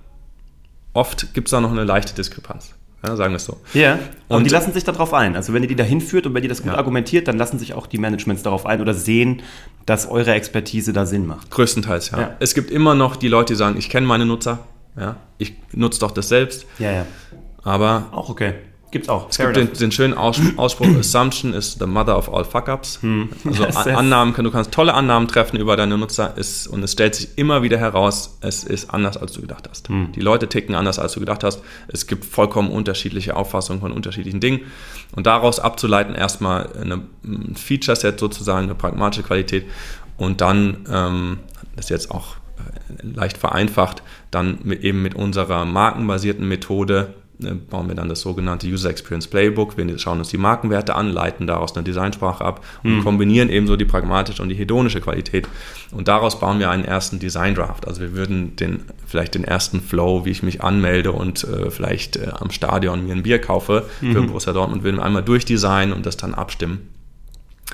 [0.93, 2.73] oft gibt es da noch eine leichte Diskrepanz.
[3.07, 3.57] Ja, sagen wir es so.
[3.73, 5.35] Ja, und die lassen sich darauf ein.
[5.35, 6.77] Also wenn ihr die dahin führt und wenn ihr das gut ja.
[6.77, 9.41] argumentiert, dann lassen sich auch die Managements darauf ein oder sehen,
[9.85, 11.51] dass eure Expertise da Sinn macht.
[11.51, 12.19] Größtenteils, ja.
[12.19, 12.35] ja.
[12.39, 14.59] Es gibt immer noch die Leute, die sagen, ich kenne meine Nutzer,
[14.97, 16.65] ja, ich nutze doch das selbst.
[16.79, 17.05] Ja, ja.
[17.63, 18.53] Aber auch okay.
[18.95, 19.29] Gibt's auch.
[19.29, 23.01] Es gibt den, den, schönen Ausspruch, Assumption is the mother of all fuck-ups.
[23.01, 23.27] Hm.
[23.43, 27.37] Also Annahmen, du kannst tolle Annahmen treffen über deine Nutzer ist, und es stellt sich
[27.37, 29.89] immer wieder heraus, es ist anders, als du gedacht hast.
[29.89, 30.13] Hm.
[30.13, 31.61] Die Leute ticken anders, als du gedacht hast.
[31.89, 34.61] Es gibt vollkommen unterschiedliche Auffassungen von unterschiedlichen Dingen.
[35.13, 39.65] Und daraus abzuleiten erstmal eine, ein Feature-Set sozusagen, eine pragmatische Qualität
[40.15, 41.39] und dann, ähm,
[41.75, 47.13] das ist jetzt auch äh, leicht vereinfacht, dann mit, eben mit unserer markenbasierten Methode
[47.69, 49.77] bauen wir dann das sogenannte User Experience Playbook.
[49.77, 53.03] Wir schauen uns die Markenwerte an, leiten daraus eine Designsprache ab und mhm.
[53.03, 55.47] kombinieren ebenso die pragmatische und die hedonische Qualität.
[55.91, 57.87] Und daraus bauen wir einen ersten Design Draft.
[57.87, 62.17] Also wir würden den, vielleicht den ersten Flow, wie ich mich anmelde und äh, vielleicht
[62.17, 64.13] äh, am Stadion mir ein Bier kaufe mhm.
[64.13, 66.94] für Borussia Dortmund, würden wir einmal durchdesignen und das dann abstimmen.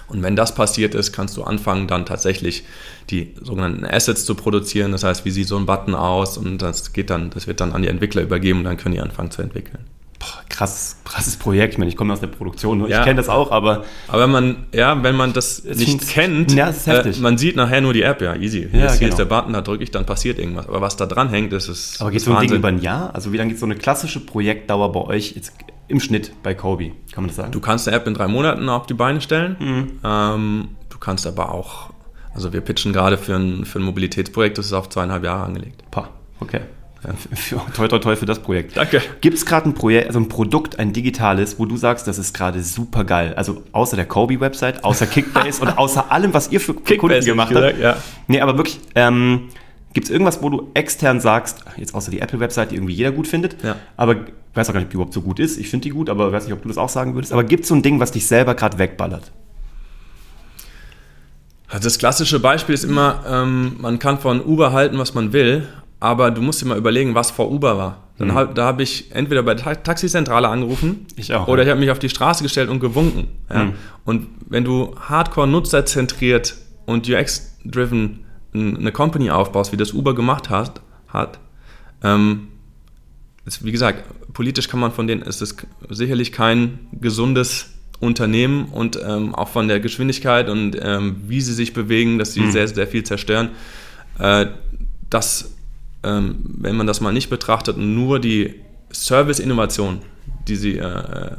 [0.08, 2.64] Und wenn das passiert ist, kannst du anfangen, dann tatsächlich
[3.10, 4.92] die sogenannten Assets zu produzieren.
[4.92, 6.38] Das heißt, wie sieht so ein Button aus?
[6.38, 9.02] Und das geht dann, das wird dann an die Entwickler übergeben und dann können die
[9.02, 9.80] anfangen zu entwickeln.
[10.22, 11.74] Boah, krass, krasses Projekt.
[11.74, 13.00] Ich meine, ich komme aus der Produktion, ja.
[13.00, 13.86] ich kenne das auch, aber.
[14.08, 17.82] Aber wenn man, ja, wenn man das nicht kennt, ja, das äh, man sieht nachher
[17.82, 18.68] nur die App, ja, easy.
[18.70, 19.14] Hier, ja, ist, hier genau.
[19.14, 20.68] ist der Button, da drücke ich, dann passiert irgendwas.
[20.68, 22.00] Aber was da dran hängt, das ist.
[22.00, 23.16] Aber geht so ein Ding über ein Jahr?
[23.16, 25.34] Also wie lange geht so eine klassische Projektdauer bei euch?
[25.36, 25.54] Jetzt
[25.92, 27.52] im Schnitt bei Kobe, kann man das sagen?
[27.52, 29.56] Du kannst eine App in drei Monaten auf die Beine stellen.
[29.60, 30.00] Mhm.
[30.04, 31.92] Ähm, du kannst aber auch,
[32.34, 35.84] also wir pitchen gerade für ein, für ein Mobilitätsprojekt, das ist auf zweieinhalb Jahre angelegt.
[35.92, 36.62] Pah, okay.
[37.04, 37.60] Ja.
[37.76, 38.78] Toi, toi, toi für das Projekt.
[38.78, 39.02] Danke.
[39.22, 42.32] Gibt es gerade ein Projekt, also ein Produkt, ein digitales, wo du sagst, das ist
[42.32, 43.34] gerade super geil?
[43.36, 47.56] Also außer der Kobe-Website, außer Kickbase und außer allem, was ihr für, für Kunden gemacht
[47.56, 47.80] habt.
[47.80, 47.98] Ja.
[48.28, 49.50] Nee, aber wirklich, ähm,
[49.94, 53.28] Gibt es irgendwas, wo du extern sagst, jetzt außer die Apple-Website, die irgendwie jeder gut
[53.28, 53.76] findet, ja.
[53.98, 54.16] aber
[54.52, 55.58] ich weiß auch gar nicht, ob die überhaupt so gut ist.
[55.58, 57.32] Ich finde die gut, aber ich weiß nicht, ob du das auch sagen würdest.
[57.32, 59.32] Aber gibt es so ein Ding, was dich selber gerade wegballert?
[61.70, 65.70] Also das klassische Beispiel ist immer, ähm, man kann von Uber halten, was man will,
[66.02, 68.04] aber du musst dir mal überlegen, was vor Uber war.
[68.18, 68.34] Dann mhm.
[68.34, 71.90] hab, da habe ich entweder bei der Taxizentrale angerufen ich auch, oder ich habe mich
[71.90, 73.30] auf die Straße gestellt und gewunken.
[73.50, 73.66] Ja?
[73.66, 73.74] Mhm.
[74.04, 80.82] Und wenn du hardcore nutzerzentriert und UX-driven eine Company aufbaust, wie das Uber gemacht hat,
[81.08, 81.40] hat
[82.04, 82.50] ähm,
[83.46, 84.04] ist, wie gesagt,
[84.42, 85.56] politisch kann man von denen, ist es
[85.90, 91.74] sicherlich kein gesundes Unternehmen und ähm, auch von der Geschwindigkeit und ähm, wie sie sich
[91.74, 92.52] bewegen, dass sie mhm.
[92.52, 93.50] sehr, sehr viel zerstören.
[94.18, 94.48] Äh,
[95.12, 95.54] das,
[96.02, 98.56] ähm, wenn man das mal nicht betrachtet und nur die
[98.92, 100.02] Service-Innovation,
[100.48, 101.36] die sie äh,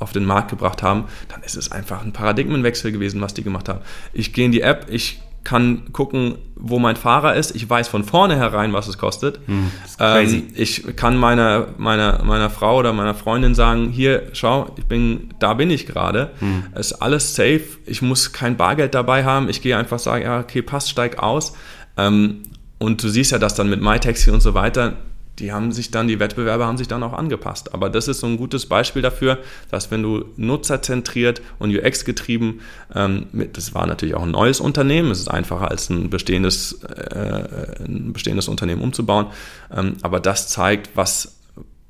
[0.00, 3.68] auf den Markt gebracht haben, dann ist es einfach ein Paradigmenwechsel gewesen, was die gemacht
[3.68, 3.82] haben.
[4.12, 7.56] Ich gehe in die App, ich kann gucken, wo mein Fahrer ist.
[7.56, 9.40] Ich weiß von vornherein, was es kostet.
[9.46, 14.84] Hm, ähm, ich kann meiner, meiner, meiner Frau oder meiner Freundin sagen, hier, schau, ich
[14.84, 16.32] bin, da bin ich gerade.
[16.40, 16.64] Hm.
[16.74, 17.62] Es ist alles safe.
[17.86, 19.48] Ich muss kein Bargeld dabei haben.
[19.48, 21.54] Ich gehe einfach sagen, ja, okay, passt, steig aus.
[21.96, 22.42] Ähm,
[22.76, 24.98] und du siehst ja, dass dann mit MyTaxi und so weiter
[25.38, 27.74] die haben sich dann, die Wettbewerber haben sich dann auch angepasst.
[27.74, 29.38] Aber das ist so ein gutes Beispiel dafür,
[29.70, 32.60] dass wenn du nutzerzentriert und UX-getrieben,
[32.94, 37.84] ähm, das war natürlich auch ein neues Unternehmen, es ist einfacher als ein bestehendes, äh,
[37.84, 39.26] ein bestehendes Unternehmen umzubauen,
[39.74, 41.38] ähm, aber das zeigt, was,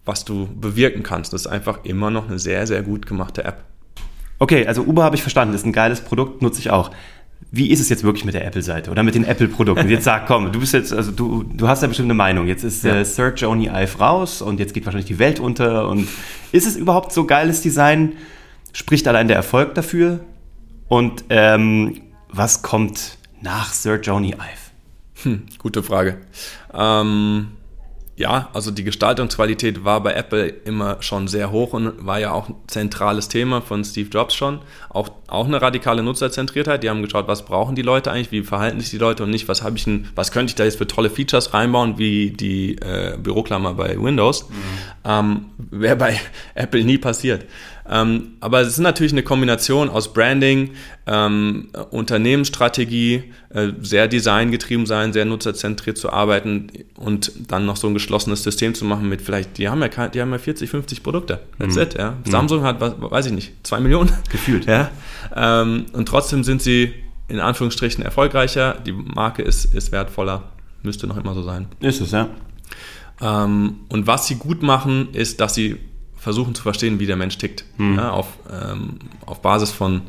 [0.04, 1.32] was du bewirken kannst.
[1.32, 3.64] Das ist einfach immer noch eine sehr, sehr gut gemachte App.
[4.40, 6.90] Okay, also Uber habe ich verstanden, ist ein geiles Produkt, nutze ich auch
[7.50, 9.88] wie ist es jetzt wirklich mit der Apple-Seite oder mit den Apple-Produkten?
[9.88, 12.46] Jetzt sag, komm, du bist jetzt, also du, du hast ja bestimmt eine Meinung.
[12.46, 12.96] Jetzt ist ja.
[12.96, 15.88] äh, Search Only Ive raus und jetzt geht wahrscheinlich die Welt unter.
[15.88, 16.08] Und
[16.52, 18.12] ist es überhaupt so geiles Design?
[18.72, 20.20] Spricht allein der Erfolg dafür?
[20.88, 25.22] Und ähm, was kommt nach Search Only Ive?
[25.22, 26.18] Hm, gute Frage.
[26.74, 27.48] Ähm,
[28.18, 32.48] ja, also die Gestaltungsqualität war bei Apple immer schon sehr hoch und war ja auch
[32.48, 34.58] ein zentrales Thema von Steve Jobs schon.
[34.88, 36.82] Auch, auch eine radikale Nutzerzentriertheit.
[36.82, 39.46] Die haben geschaut, was brauchen die Leute eigentlich, wie verhalten sich die Leute und nicht,
[39.46, 42.74] was habe ich denn, was könnte ich da jetzt für tolle Features reinbauen, wie die
[42.78, 44.48] äh, Büroklammer bei Windows.
[44.48, 44.54] Mhm.
[45.04, 46.20] Ähm, Wäre bei
[46.56, 47.44] Apple nie passiert.
[47.90, 50.70] Ähm, aber es ist natürlich eine Kombination aus Branding,
[51.06, 57.94] ähm, Unternehmensstrategie, äh, sehr designgetrieben sein, sehr nutzerzentriert zu arbeiten und dann noch so ein
[57.94, 61.40] geschlossenes System zu machen mit vielleicht, die haben ja, die haben ja 40, 50 Produkte.
[61.58, 61.82] That's mhm.
[61.82, 62.10] it, ja.
[62.10, 62.30] Mhm.
[62.30, 64.12] Samsung hat, weiß ich nicht, zwei Millionen.
[64.30, 64.66] Gefühlt.
[64.66, 64.90] Ja.
[65.34, 66.92] Ähm, und trotzdem sind sie
[67.28, 70.44] in Anführungsstrichen erfolgreicher, die Marke ist, ist wertvoller,
[70.82, 71.66] müsste noch immer so sein.
[71.80, 72.28] Ist es, ja.
[73.20, 75.78] Ähm, und was sie gut machen, ist, dass sie
[76.28, 77.64] versuchen zu verstehen, wie der Mensch tickt.
[77.78, 77.96] Mhm.
[77.96, 80.02] Ja, auf, ähm, auf Basis von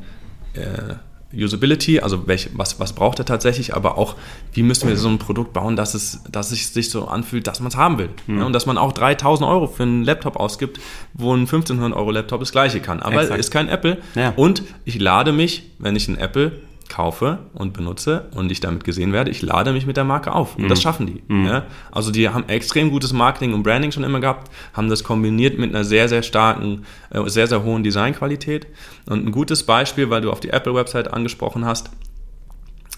[0.53, 0.95] äh,
[1.33, 4.17] Usability, also welch, was, was braucht er tatsächlich, aber auch,
[4.51, 7.61] wie müssen wir so ein Produkt bauen, dass es, dass es sich so anfühlt, dass
[7.61, 8.09] man es haben will.
[8.27, 8.39] Mhm.
[8.39, 10.81] Ja, und dass man auch 3000 Euro für einen Laptop ausgibt,
[11.13, 12.99] wo ein 1500 Euro Laptop das gleiche kann.
[12.99, 13.99] Aber es ist kein Apple.
[14.15, 14.33] Ja.
[14.35, 16.51] Und ich lade mich, wenn ich ein Apple
[16.89, 20.55] kaufe und benutze und ich damit gesehen werde, ich lade mich mit der Marke auf.
[20.55, 20.67] Und mhm.
[20.69, 21.23] das schaffen die.
[21.27, 21.45] Mhm.
[21.45, 21.65] Ja?
[21.91, 25.73] Also die haben extrem gutes Marketing und Branding schon immer gehabt, haben das kombiniert mit
[25.73, 28.67] einer sehr, sehr starken, äh, sehr, sehr hohen Designqualität.
[29.05, 31.91] Und ein gutes Beispiel, weil du auf die Apple-Website angesprochen hast,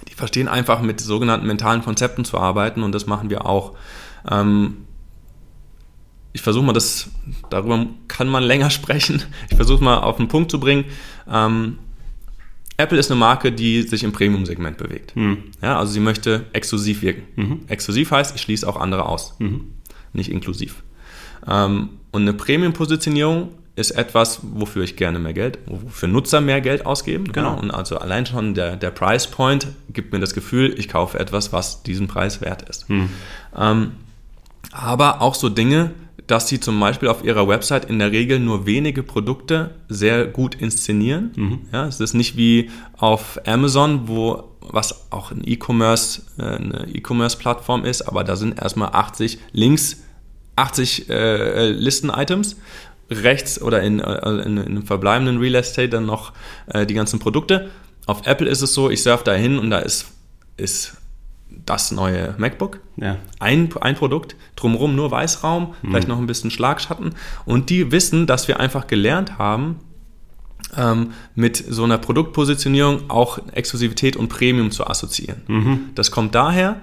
[0.07, 3.73] die verstehen einfach mit sogenannten mentalen Konzepten zu arbeiten und das machen wir auch.
[4.29, 4.77] Ähm,
[6.33, 7.09] ich versuche mal das,
[7.49, 9.21] darüber kann man länger sprechen.
[9.49, 10.85] Ich versuche mal auf den Punkt zu bringen.
[11.29, 11.77] Ähm,
[12.81, 15.15] Apple ist eine Marke, die sich im Premium-Segment bewegt.
[15.15, 15.43] Mhm.
[15.61, 17.23] Ja, also sie möchte exklusiv wirken.
[17.35, 17.59] Mhm.
[17.67, 19.73] Exklusiv heißt, ich schließe auch andere aus, mhm.
[20.13, 20.83] nicht inklusiv.
[21.47, 26.85] Ähm, und eine Premium-Positionierung ist etwas, wofür ich gerne mehr Geld, wofür Nutzer mehr Geld
[26.85, 27.31] ausgeben.
[27.31, 27.57] Genau.
[27.57, 31.53] Und also allein schon der, der Price Point gibt mir das Gefühl, ich kaufe etwas,
[31.53, 32.89] was diesen Preis wert ist.
[32.89, 33.09] Mhm.
[33.57, 33.91] Ähm,
[34.71, 35.91] aber auch so Dinge,
[36.31, 40.55] dass sie zum Beispiel auf ihrer Website in der Regel nur wenige Produkte sehr gut
[40.55, 41.33] inszenieren.
[41.35, 41.59] Mhm.
[41.73, 47.83] Ja, es ist nicht wie auf Amazon, wo was auch ein E-Commerce, äh, eine E-Commerce-Plattform
[47.83, 50.03] ist, aber da sind erstmal 80 Links,
[50.55, 52.55] 80 äh, Listen-Items.
[53.09, 56.31] Rechts oder in, äh, in, in, einem verbleibenden Real Estate dann noch
[56.67, 57.69] äh, die ganzen Produkte.
[58.05, 60.05] Auf Apple ist es so, ich surfe da hin und da ist,
[60.55, 60.95] ist
[61.65, 62.79] das neue MacBook.
[62.97, 63.17] Ja.
[63.39, 65.87] Ein, ein Produkt, drumherum nur Weißraum, mhm.
[65.89, 67.15] vielleicht noch ein bisschen Schlagschatten.
[67.45, 69.79] Und die wissen, dass wir einfach gelernt haben,
[70.77, 75.41] ähm, mit so einer Produktpositionierung auch Exklusivität und Premium zu assoziieren.
[75.47, 75.79] Mhm.
[75.95, 76.77] Das kommt daher,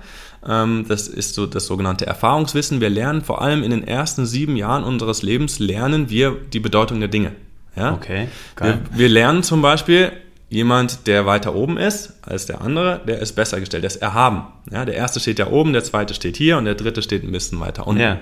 [0.46, 2.80] ähm, das ist so das sogenannte Erfahrungswissen.
[2.80, 7.00] Wir lernen vor allem in den ersten sieben Jahren unseres Lebens, lernen wir die Bedeutung
[7.00, 7.32] der Dinge.
[7.76, 7.94] Ja?
[7.94, 8.80] Okay, geil.
[8.90, 10.12] Wir, wir lernen zum Beispiel,
[10.50, 14.44] jemand, der weiter oben ist als der andere, der ist besser gestellt, der ist erhaben.
[14.70, 17.32] Ja, der erste steht ja oben, der zweite steht hier und der dritte steht ein
[17.32, 18.00] bisschen weiter unten.
[18.00, 18.20] Ja.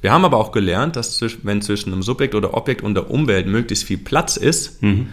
[0.00, 3.46] Wir haben aber auch gelernt, dass wenn zwischen einem Subjekt oder Objekt und der Umwelt
[3.46, 5.08] möglichst viel Platz ist, mhm.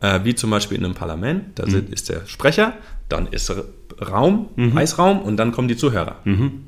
[0.00, 1.88] äh, wie zum Beispiel in einem Parlament, da mhm.
[1.90, 2.74] ist der Sprecher,
[3.08, 3.52] dann ist
[4.00, 4.74] Raum, mhm.
[4.74, 6.16] Weißraum und dann kommen die Zuhörer.
[6.24, 6.64] Mhm.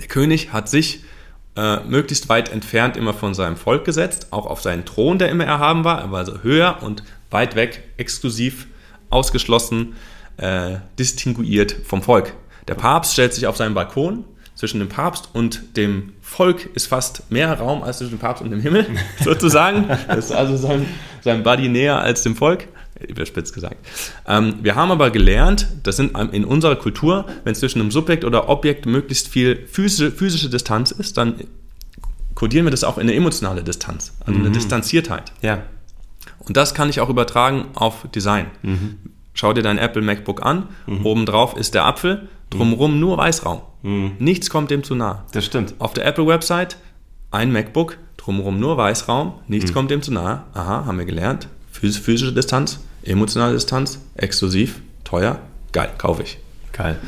[0.00, 1.04] Der König hat sich
[1.56, 5.44] äh, möglichst weit entfernt immer von seinem Volk gesetzt, auch auf seinen Thron, der immer
[5.44, 8.66] erhaben war, er war also höher und weit weg, exklusiv
[9.14, 9.94] ausgeschlossen,
[10.36, 12.34] äh, distinguiert vom Volk.
[12.68, 14.24] Der Papst stellt sich auf seinen Balkon.
[14.56, 18.50] Zwischen dem Papst und dem Volk ist fast mehr Raum als zwischen dem Papst und
[18.50, 18.86] dem Himmel,
[19.20, 19.88] sozusagen.
[20.06, 20.86] Das ist also sein,
[21.22, 22.68] sein Buddy näher als dem Volk
[23.08, 23.76] überspitzt gesagt.
[24.26, 28.48] Ähm, wir haben aber gelernt, das sind in unserer Kultur, wenn zwischen einem Subjekt oder
[28.48, 31.34] Objekt möglichst viel physische, physische Distanz ist, dann
[32.34, 34.54] kodieren wir das auch in eine emotionale Distanz, also eine mhm.
[34.54, 35.32] Distanziertheit.
[35.42, 35.62] Ja.
[36.46, 38.46] Und das kann ich auch übertragen auf Design.
[38.62, 38.98] Mhm.
[39.32, 41.04] Schau dir dein Apple MacBook an, mhm.
[41.04, 43.00] obendrauf ist der Apfel, drumherum mhm.
[43.00, 43.62] nur Weißraum.
[43.82, 44.12] Mhm.
[44.18, 45.24] Nichts kommt dem zu nah.
[45.32, 45.74] Das stimmt.
[45.78, 46.76] Auf der Apple-Website
[47.30, 49.74] ein MacBook, drumherum nur Weißraum, nichts mhm.
[49.74, 50.44] kommt dem zu nah.
[50.54, 51.48] Aha, haben wir gelernt.
[51.70, 55.40] physische Distanz, emotionale Distanz, exklusiv, teuer,
[55.72, 56.38] geil, kaufe ich.
[56.72, 56.98] Geil.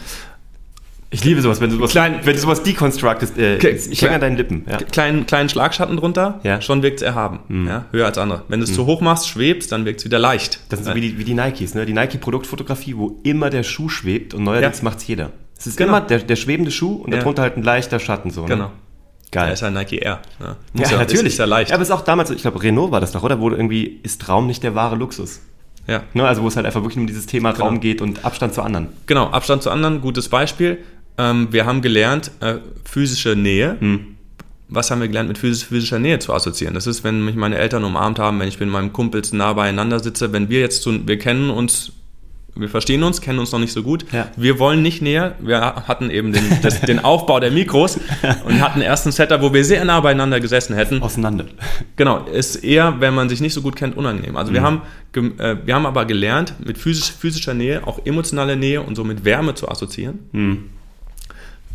[1.11, 3.39] Ich liebe sowas, wenn du sowas, Klein, wenn du sowas deconstructest.
[3.39, 4.65] Äh, ich hänge an deinen Lippen.
[4.69, 4.79] Ja.
[4.79, 6.61] Kleinen, kleinen Schlagschatten drunter, ja.
[6.61, 7.41] schon wirkt es erhaben.
[7.49, 7.69] Mhm.
[7.69, 8.43] Ja, höher als andere.
[8.49, 8.77] Wenn du es mhm.
[8.77, 10.61] zu hoch machst, schwebst, dann wirkt es wieder leicht.
[10.69, 11.87] Das sind so wie die, wie die Nikes, ne?
[11.87, 14.85] Die Nike-Produktfotografie, wo immer der Schuh schwebt und neuerdings ja.
[14.85, 15.31] macht es jeder.
[15.57, 15.91] Es ist genau.
[15.91, 18.31] immer der, der schwebende Schuh und darunter halt ein leichter Schatten.
[18.31, 18.49] So, ne?
[18.49, 18.73] Genau.
[19.31, 19.49] Geil.
[19.49, 20.21] Ja, ist ja Nike Air.
[20.41, 21.13] Ja, ja natürlich.
[21.13, 21.71] Ist, ist ja leicht.
[21.71, 23.41] Ja, aber es ist auch damals, ich glaube, Renault war das doch, oder?
[23.41, 25.41] Wo irgendwie ist Raum nicht der wahre Luxus.
[25.87, 26.03] Ja.
[26.15, 27.67] Ne, also wo es halt einfach wirklich um dieses Thema genau.
[27.67, 28.89] Raum geht und Abstand zu anderen.
[29.07, 30.79] Genau, Abstand zu anderen, gutes Beispiel.
[31.19, 33.77] Ähm, wir haben gelernt, äh, physische Nähe.
[33.79, 34.17] Hm.
[34.69, 36.75] Was haben wir gelernt, mit physisch, physischer Nähe zu assoziieren?
[36.75, 40.01] Das ist, wenn mich meine Eltern umarmt haben, wenn ich mit meinem Kumpel nah beieinander
[40.01, 41.93] sitze, wenn wir jetzt, zu, wir kennen uns
[42.59, 44.07] wir verstehen uns, kennen uns noch nicht so gut.
[44.13, 44.29] Ja.
[44.37, 45.35] Wir wollen nicht näher.
[45.41, 47.99] Wir hatten eben den, das, den Aufbau der Mikros
[48.47, 51.03] und hatten erst ein Setup, wo wir sehr nah beieinander gesessen hätten.
[51.03, 51.45] Auseinander.
[51.97, 54.37] Genau, ist eher, wenn man sich nicht so gut kennt, unangenehm.
[54.37, 54.55] Also mhm.
[54.55, 54.83] wir, haben,
[55.15, 59.25] äh, wir haben aber gelernt, mit physisch, physischer Nähe auch emotionale Nähe und so mit
[59.25, 60.21] Wärme zu assoziieren.
[60.33, 60.71] Mhm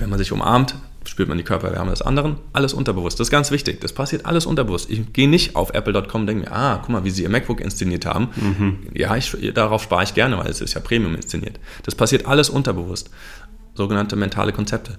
[0.02, 3.20] wenn man sich umarmt, spürt man die Körperwärme des anderen, alles unterbewusst.
[3.20, 3.82] Das ist ganz wichtig.
[3.82, 4.90] Das passiert alles unterbewusst.
[4.90, 7.62] Ich gehe nicht auf apple.com und denke mir, ah, guck mal, wie sie ihr MacBook
[7.62, 8.30] inszeniert haben.
[8.36, 8.78] Mhm.
[8.94, 11.60] Ja, ich, darauf spare ich gerne, weil es ist ja Premium inszeniert.
[11.84, 13.10] Das passiert alles unterbewusst.
[13.74, 14.98] Sogenannte mentale Konzepte.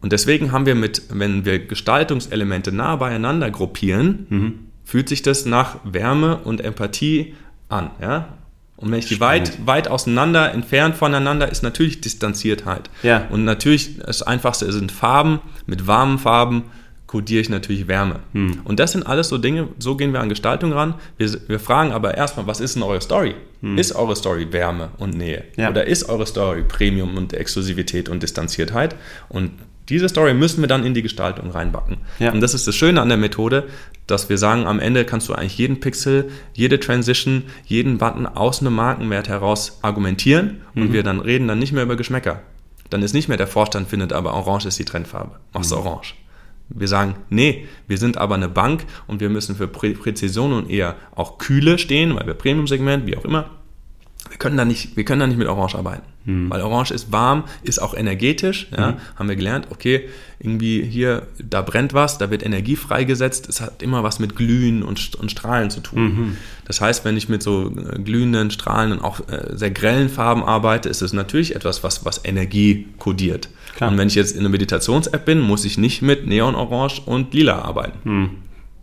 [0.00, 4.58] Und deswegen haben wir mit, wenn wir Gestaltungselemente nah beieinander gruppieren, mhm.
[4.84, 7.34] fühlt sich das nach Wärme und Empathie
[7.68, 7.90] an.
[8.00, 8.34] Ja?
[8.76, 12.90] Und wenn ich die weit, weit auseinander, entfernt voneinander, ist natürlich Distanziertheit.
[13.02, 13.26] Ja.
[13.30, 15.40] Und natürlich, das Einfachste sind Farben.
[15.66, 16.64] Mit warmen Farben
[17.06, 18.20] kodiere ich natürlich Wärme.
[18.32, 18.60] Hm.
[18.64, 20.94] Und das sind alles so Dinge, so gehen wir an Gestaltung ran.
[21.16, 23.34] Wir, wir fragen aber erstmal, was ist denn eure Story?
[23.62, 23.78] Hm.
[23.78, 25.44] Ist eure Story Wärme und Nähe?
[25.56, 25.70] Ja.
[25.70, 28.96] Oder ist eure Story Premium und Exklusivität und Distanziertheit?
[29.28, 29.52] Und
[29.88, 31.98] diese Story müssen wir dann in die Gestaltung reinbacken.
[32.18, 32.32] Ja.
[32.32, 33.64] Und das ist das Schöne an der Methode,
[34.06, 38.60] dass wir sagen, am Ende kannst du eigentlich jeden Pixel, jede Transition, jeden Button aus
[38.60, 40.82] einem Markenwert heraus argumentieren mhm.
[40.82, 42.42] und wir dann reden dann nicht mehr über Geschmäcker.
[42.90, 45.36] Dann ist nicht mehr der Vorstand findet, aber Orange ist die Trendfarbe.
[45.52, 45.86] Machst du mhm.
[45.86, 46.14] Orange.
[46.68, 50.68] Wir sagen, nee, wir sind aber eine Bank und wir müssen für Prä Präzision und
[50.68, 53.50] eher auch Kühle stehen, weil wir Premium-Segment, wie auch immer.
[54.30, 56.02] Wir können da nicht, wir können da nicht mit Orange arbeiten.
[56.24, 56.50] Hm.
[56.50, 58.68] Weil Orange ist warm, ist auch energetisch.
[58.76, 58.96] Ja, hm.
[59.16, 60.08] Haben wir gelernt, okay,
[60.38, 63.48] irgendwie hier, da brennt was, da wird Energie freigesetzt.
[63.48, 66.02] Es hat immer was mit Glühen und, und Strahlen zu tun.
[66.02, 66.36] Mhm.
[66.64, 70.88] Das heißt, wenn ich mit so äh, glühenden, strahlenden, auch äh, sehr grellen Farben arbeite,
[70.88, 73.48] ist es natürlich etwas, was, was Energie kodiert.
[73.76, 73.90] Klar.
[73.90, 77.62] Und wenn ich jetzt in einer Meditations-App bin, muss ich nicht mit Neon-Orange und Lila
[77.62, 77.98] arbeiten.
[78.02, 78.30] Hm.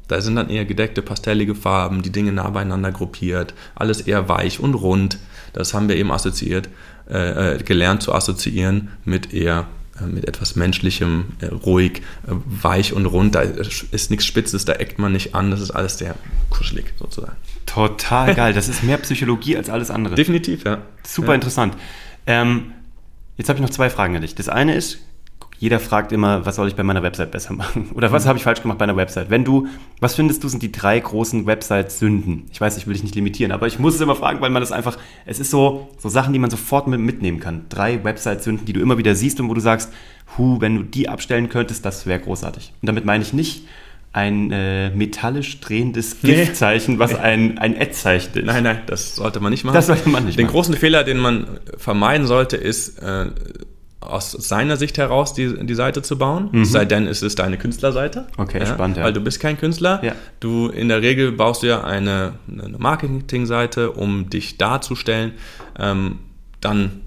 [0.08, 4.60] Da sind dann eher gedeckte, pastellige Farben, die Dinge nah beieinander gruppiert, alles eher weich
[4.60, 5.18] und rund.
[5.54, 6.70] Das haben wir eben assoziiert.
[7.10, 9.68] Äh, äh, gelernt zu assoziieren mit eher
[10.00, 13.36] äh, mit etwas Menschlichem, äh, ruhig, weich und rund.
[13.36, 15.52] Da ist nichts Spitzes, da eckt man nicht an.
[15.52, 16.16] Das ist alles sehr
[16.50, 17.36] kuschelig sozusagen.
[17.66, 18.54] Total geil.
[18.54, 20.16] Das ist mehr Psychologie als alles andere.
[20.16, 20.78] Definitiv, ja.
[21.06, 21.36] Super ja.
[21.36, 21.76] interessant.
[22.26, 22.72] Ähm,
[23.36, 24.34] jetzt habe ich noch zwei Fragen an dich.
[24.34, 25.00] Das eine ist,
[25.60, 27.90] jeder fragt immer, was soll ich bei meiner Website besser machen?
[27.96, 28.30] Oder was mhm.
[28.30, 29.30] habe ich falsch gemacht bei einer Website?
[29.30, 29.68] Wenn du,
[30.00, 32.46] was findest du, sind die drei großen Website-Sünden?
[32.52, 34.62] Ich weiß, ich will dich nicht limitieren, aber ich muss es immer fragen, weil man
[34.62, 37.66] das einfach, es ist so, so Sachen, die man sofort mitnehmen kann.
[37.70, 39.92] Drei Website-Sünden, die du immer wieder siehst und wo du sagst,
[40.38, 42.74] hu, wenn du die abstellen könntest, das wäre großartig.
[42.82, 43.66] Und damit meine ich nicht,
[44.14, 48.46] ein äh, metallisch drehendes Giftzeichen, was ein, ein Ad-Zeichen ist.
[48.46, 49.74] Nein, nein, das sollte man nicht machen.
[49.74, 50.54] Das sollte man nicht Den machen.
[50.54, 51.48] großen Fehler, den man
[51.78, 53.32] vermeiden sollte, ist, äh,
[54.04, 56.50] aus seiner Sicht heraus die, die Seite zu bauen.
[56.52, 56.66] Mhm.
[56.66, 58.28] Sei denn, es ist deine Künstlerseite.
[58.38, 58.98] Okay, ja, spannend.
[58.98, 59.04] Ja.
[59.04, 60.04] Weil du bist kein Künstler.
[60.04, 60.14] Ja.
[60.40, 65.34] Du in der Regel baust du ja eine, eine Marketingseite, um dich darzustellen.
[65.78, 66.20] Ähm,
[66.62, 67.03] dann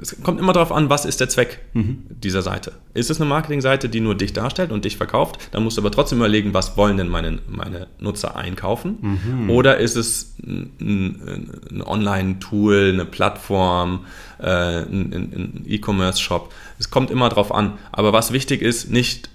[0.00, 2.04] es kommt immer darauf an, was ist der Zweck mhm.
[2.08, 2.72] dieser Seite.
[2.94, 5.48] Ist es eine Marketingseite, die nur dich darstellt und dich verkauft?
[5.52, 8.98] Dann musst du aber trotzdem überlegen, was wollen denn meine, meine Nutzer einkaufen?
[9.00, 9.50] Mhm.
[9.50, 14.06] Oder ist es ein, ein Online-Tool, eine Plattform,
[14.38, 16.52] äh, ein, ein E-Commerce-Shop?
[16.78, 17.74] Es kommt immer darauf an.
[17.92, 19.30] Aber was wichtig ist, nicht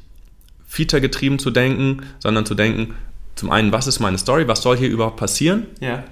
[0.67, 2.95] feature-getrieben zu denken, sondern zu denken,
[3.35, 5.67] zum einen, was ist meine Story, was soll hier überhaupt passieren?
[5.79, 6.03] Ja.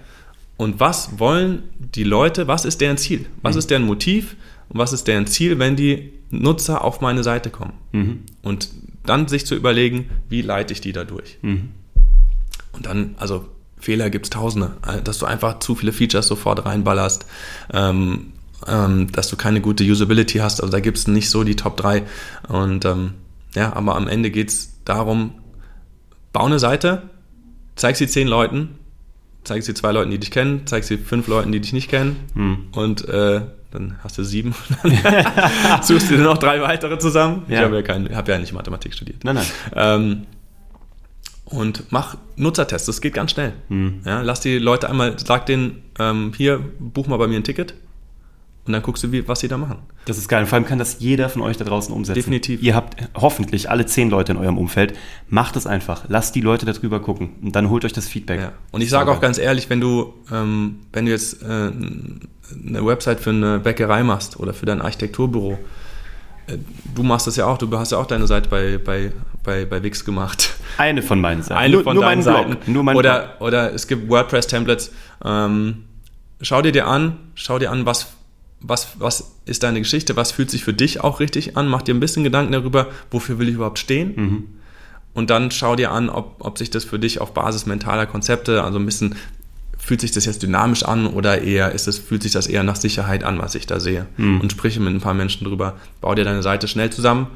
[0.58, 3.28] Und was wollen die Leute, was ist deren Ziel?
[3.44, 3.60] Was mhm.
[3.60, 4.36] ist deren Motiv
[4.70, 7.74] und was ist deren Ziel, wenn die Nutzer auf meine Seite kommen?
[7.92, 8.24] Mhm.
[8.42, 8.70] Und
[9.06, 11.38] dann sich zu überlegen, wie leite ich die da durch?
[11.44, 11.70] Mhm.
[12.74, 13.48] Und dann, also
[13.80, 17.26] Fehler gibt es tausende, dass du einfach zu viele Features sofort reinballerst,
[17.72, 18.34] ähm,
[18.68, 21.78] ähm, dass du keine gute Usability hast, also da gibt es nicht so die Top
[21.78, 22.04] 3.
[22.48, 23.14] Und ähm,
[23.54, 25.36] ja, aber am Ende geht es darum,
[26.34, 27.04] bau eine Seite,
[27.76, 28.80] zeig sie zehn Leuten
[29.48, 32.18] zeig sie zwei Leuten, die dich kennen, zeig sie fünf Leuten, die dich nicht kennen
[32.34, 32.68] hm.
[32.74, 33.42] und äh,
[33.72, 34.56] dann hast du sieben.
[35.82, 37.44] suchst du dir noch drei weitere zusammen.
[37.48, 37.60] Ja.
[37.60, 39.24] Ich habe ja, kein, hab ja nicht Mathematik studiert.
[39.24, 39.46] Nein, nein.
[39.76, 40.26] Ähm,
[41.46, 43.54] und mach Nutzertests, das geht ganz schnell.
[43.70, 44.02] Hm.
[44.06, 47.74] Ja, lass die Leute einmal, sag denen, ähm, hier, buch mal bei mir ein Ticket
[48.68, 49.78] und dann guckst du, wie, was sie da machen.
[50.06, 50.42] Das ist geil.
[50.42, 52.16] Und vor allem kann das jeder von euch da draußen umsetzen.
[52.16, 52.62] Definitiv.
[52.62, 54.94] Ihr habt hoffentlich alle zehn Leute in eurem Umfeld.
[55.30, 56.04] Macht es einfach.
[56.10, 57.30] Lasst die Leute darüber gucken.
[57.42, 58.42] Und dann holt euch das Feedback.
[58.42, 58.52] Ja.
[58.72, 63.22] Und ich sage auch ganz ehrlich, wenn du, ähm, wenn du jetzt äh, eine Website
[63.22, 65.58] für eine Bäckerei machst oder für dein Architekturbüro,
[66.48, 66.58] äh,
[66.94, 69.12] du machst das ja auch, du hast ja auch deine Seite bei, bei,
[69.44, 70.56] bei, bei Wix gemacht.
[70.78, 71.60] Eine von meinen Seiten.
[71.60, 72.52] Eine nur, von nur deinen Seiten.
[72.52, 72.68] Blog.
[72.68, 73.42] Nur mein oder, Blog.
[73.48, 74.92] oder es gibt WordPress-Templates.
[75.24, 75.86] Ähm,
[76.42, 78.17] schau dir dir an, schau dir an, was
[78.60, 81.94] was, was ist deine Geschichte, was fühlt sich für dich auch richtig an, mach dir
[81.94, 84.14] ein bisschen Gedanken darüber, wofür will ich überhaupt stehen.
[84.16, 84.44] Mhm.
[85.14, 88.64] Und dann schau dir an, ob, ob sich das für dich auf Basis mentaler Konzepte,
[88.64, 89.16] also ein bisschen,
[89.78, 92.76] fühlt sich das jetzt dynamisch an oder eher ist es, fühlt sich das eher nach
[92.76, 94.06] Sicherheit an, was ich da sehe.
[94.18, 94.42] Mhm.
[94.42, 97.28] Und spreche mit ein paar Menschen drüber, bau dir deine Seite schnell zusammen,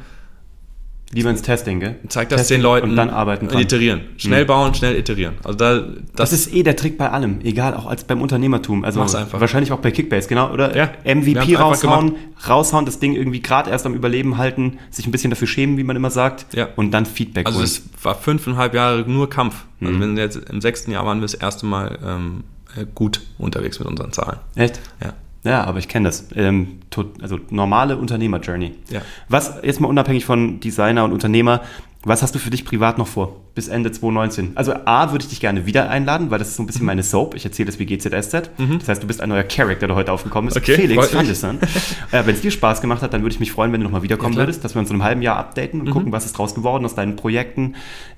[1.14, 1.96] Lieber ins Testing, gell?
[2.08, 3.62] Zeig das Testing den Leuten und dann arbeiten dran.
[3.62, 4.02] iterieren.
[4.18, 5.34] Schnell bauen, schnell iterieren.
[5.44, 5.80] Also da,
[6.16, 8.86] Das, das, ist eh der Trick bei allem, egal, auch als beim Unternehmertum.
[8.86, 9.42] Also Mach's einfach.
[9.42, 10.52] wahrscheinlich auch bei Kickbase, genau.
[10.52, 12.16] Oder Ja, wir MVP raushauen,
[12.48, 15.84] raushauen, das Ding irgendwie gerade erst am Überleben halten, sich ein bisschen dafür schämen, wie
[15.84, 16.70] man immer sagt, Ja.
[16.76, 17.66] und dann Feedback also holen.
[17.66, 19.66] es war fünfeinhalb Jahre nur Kampf.
[19.82, 20.00] Also Mhm.
[20.02, 22.44] wenn jetzt im sechsten Jahr waren wir das erste Mal ähm,
[22.78, 24.40] äh, gut unterwegs mit unseren Zahlen.
[24.56, 24.80] Echt?
[25.04, 25.14] Ja.
[25.44, 26.28] Ja, aber ich kenne das.
[26.36, 26.80] Ähm,
[27.22, 28.74] also normale Unternehmer-Journey.
[28.92, 29.02] Ja.
[29.28, 31.62] Was, jetzt mal unabhängig von Designer und Unternehmer,
[32.04, 33.36] was hast du für dich privat noch vor?
[33.54, 34.52] Bis Ende 2019.
[34.56, 36.68] Also A, würde ich dich gerne wieder einladen, weil das ist so ein Mhm.
[36.68, 37.36] bisschen meine Soap.
[37.36, 38.50] Ich erzähle das wie GZSZ.
[38.80, 40.58] Das heißt, du bist ein neuer Charakter, der heute aufgekommen ist.
[40.58, 41.10] Okay, Felix.
[41.10, 41.60] Fandesan.
[42.12, 44.02] äh, wenn es dir Spaß gemacht hat, dann würde ich mich freuen, wenn du nochmal
[44.04, 44.40] wiederkommen Ja.
[44.40, 44.42] Mhm.
[44.44, 46.86] würdest, dass wir uns in einem halben Jahr updaten und gucken, was ist draus geworden
[46.86, 47.76] aus deinen Projekten.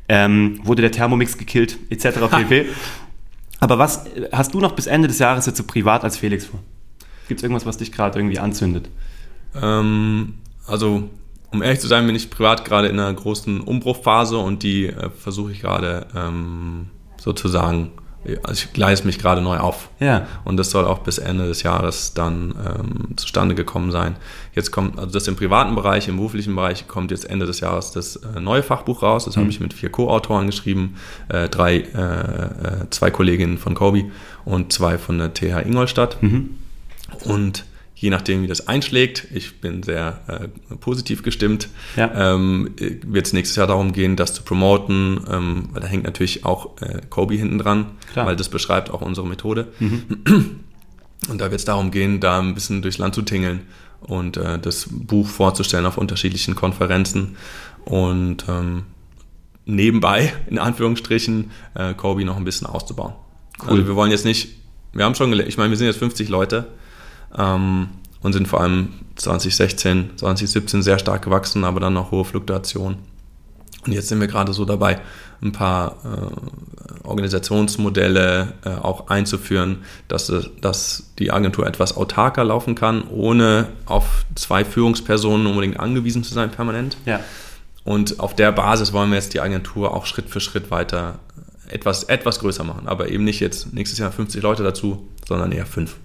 [0.10, 2.20] Ähm, wurde der Thermomix gekillt, etc.
[2.32, 2.66] pp.
[3.60, 6.46] Aber was äh, hast du noch bis Ende des Jahres jetzt so privat als Felix
[6.46, 6.60] vor?
[7.28, 8.90] Gibt es irgendwas, was dich gerade irgendwie anzündet?
[9.62, 10.36] Ähm,
[10.68, 11.10] also,
[11.52, 15.10] um ehrlich zu sein, bin ich privat gerade in einer großen Umbruchphase und die äh,
[15.10, 17.92] versuche ich gerade ähm, sozusagen,
[18.44, 19.90] also ich gleise mich gerade neu auf.
[20.00, 20.28] Ja.
[20.46, 24.16] Und das soll auch bis Ende des Jahres dann ähm, zustande gekommen sein.
[24.56, 27.92] Jetzt kommt, also das im privaten Bereich, im beruflichen Bereich kommt jetzt Ende des Jahres
[27.92, 29.26] das äh, neue Fachbuch raus.
[29.26, 30.96] Das habe ich mit vier Co-Autoren geschrieben,
[31.30, 34.12] äh, drei, äh, äh, zwei Kolleginnen von Kobi
[34.46, 36.18] und zwei von der TH Ingolstadt.
[37.26, 42.34] Und je nachdem, wie das einschlägt, ich bin sehr äh, positiv gestimmt, Ja.
[42.36, 46.44] ähm, wird es nächstes Jahr darum gehen, das zu promoten, ähm, weil da hängt natürlich
[46.46, 48.26] auch äh, Kobe hinten dran, Klar.
[48.26, 49.68] weil das beschreibt auch unsere Methode.
[51.30, 53.62] Und da wird es darum gehen, da ein bisschen durchs Land zu tingeln
[54.02, 57.38] und äh, das Buch vorzustellen auf unterschiedlichen Konferenzen
[57.86, 58.84] und ähm,
[59.66, 63.14] nebenbei, in Anführungsstrichen, äh, Kobe noch ein bisschen auszubauen.
[63.66, 64.50] Also wir wollen jetzt nicht,
[64.92, 66.68] wir haben schon gelernt, ich meine, wir sind jetzt 50 Leute
[67.38, 67.90] ähm,
[68.22, 72.98] und sind vor allem 2016, 2017 sehr stark gewachsen, aber dann noch hohe Fluktuation.
[73.86, 75.02] Und jetzt sind wir gerade so dabei,
[75.42, 80.32] ein paar äh, Organisationsmodelle äh, auch einzuführen, dass,
[80.62, 86.50] dass die Agentur etwas autarker laufen kann, ohne auf zwei Führungspersonen unbedingt angewiesen zu sein
[86.50, 86.98] permanent.
[87.06, 87.20] Ja.
[87.84, 91.20] Und auf der Basis wollen wir jetzt die Agentur auch Schritt für Schritt weiter
[91.68, 92.88] etwas, etwas größer machen.
[92.88, 95.98] Aber eben nicht jetzt nächstes Jahr 50 Leute dazu, sondern eher fünf.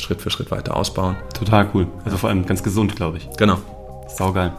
[0.00, 1.16] Schritt für Schritt weiter ausbauen.
[1.34, 1.86] Total cool.
[2.04, 3.28] Also vor allem ganz gesund, glaube ich.
[3.36, 3.58] Genau.
[4.08, 4.52] Saugeil.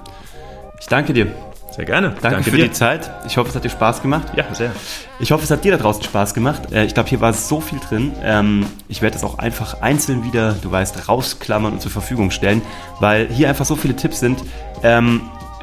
[0.79, 1.27] Ich danke dir.
[1.75, 2.15] Sehr gerne.
[2.21, 2.65] Danke, für dir.
[2.65, 3.11] die Zeit.
[3.27, 4.27] Ich hoffe, es hat dir Spaß gemacht.
[4.35, 4.71] Ja, sehr.
[5.19, 6.71] Ich hoffe, es hat dir da draußen Spaß gemacht.
[6.71, 8.11] Äh, Ich glaube, hier war so viel drin.
[8.23, 12.61] Ähm, Ich werde das auch einfach einzeln wieder, du weißt, rausklammern und zur Verfügung stellen,
[12.99, 14.41] weil hier einfach so viele Tipps sind.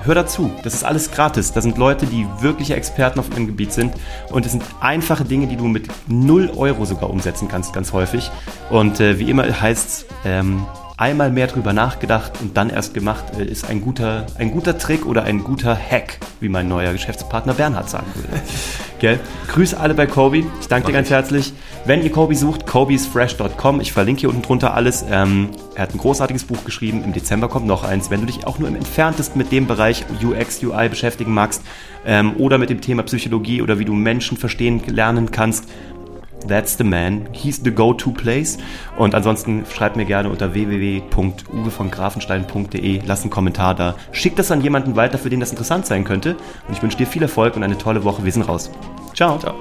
[0.05, 1.53] Hör dazu, das ist alles gratis.
[1.53, 3.95] Da sind Leute, die wirkliche Experten auf ihrem Gebiet sind.
[4.31, 8.31] Und es sind einfache Dinge, die du mit 0 Euro sogar umsetzen kannst, ganz häufig.
[8.71, 10.67] Und äh, wie immer heißt ähm,
[10.97, 15.05] einmal mehr drüber nachgedacht und dann erst gemacht, äh, ist ein guter, ein guter Trick
[15.07, 18.29] oder ein guter Hack, wie mein neuer Geschäftspartner Bernhard sagen würde.
[18.99, 19.21] Gell?
[19.49, 20.45] Grüße alle bei Kobe.
[20.61, 21.53] Ich danke dir ganz herzlich.
[21.85, 23.83] Wenn ihr Kobe sucht, kobeisfresh.com.
[23.83, 25.05] Ich verlinke hier unten drunter alles.
[25.11, 27.05] Ähm, er hat ein großartiges Buch geschrieben.
[27.05, 28.11] Im Dezember kommt noch eins.
[28.11, 31.63] Wenn du dich auch nur im entferntesten mit dem Bereich UX, UI beschäftigen magst
[32.07, 35.67] ähm, oder mit dem Thema Psychologie oder wie du Menschen verstehen lernen kannst,
[36.49, 37.29] That's the man.
[37.33, 38.59] He's the go-to place.
[38.97, 43.03] Und ansonsten schreibt mir gerne unter www.uwevongrafenstein.de.
[43.07, 43.95] Lass einen Kommentar da.
[44.13, 46.37] Schick das an jemanden weiter, für den das interessant sein könnte.
[46.69, 48.25] Und ich wünsche dir viel Erfolg und eine tolle Woche.
[48.25, 48.71] Wir sind raus.
[49.15, 49.39] Ciao.
[49.39, 49.55] Ciao.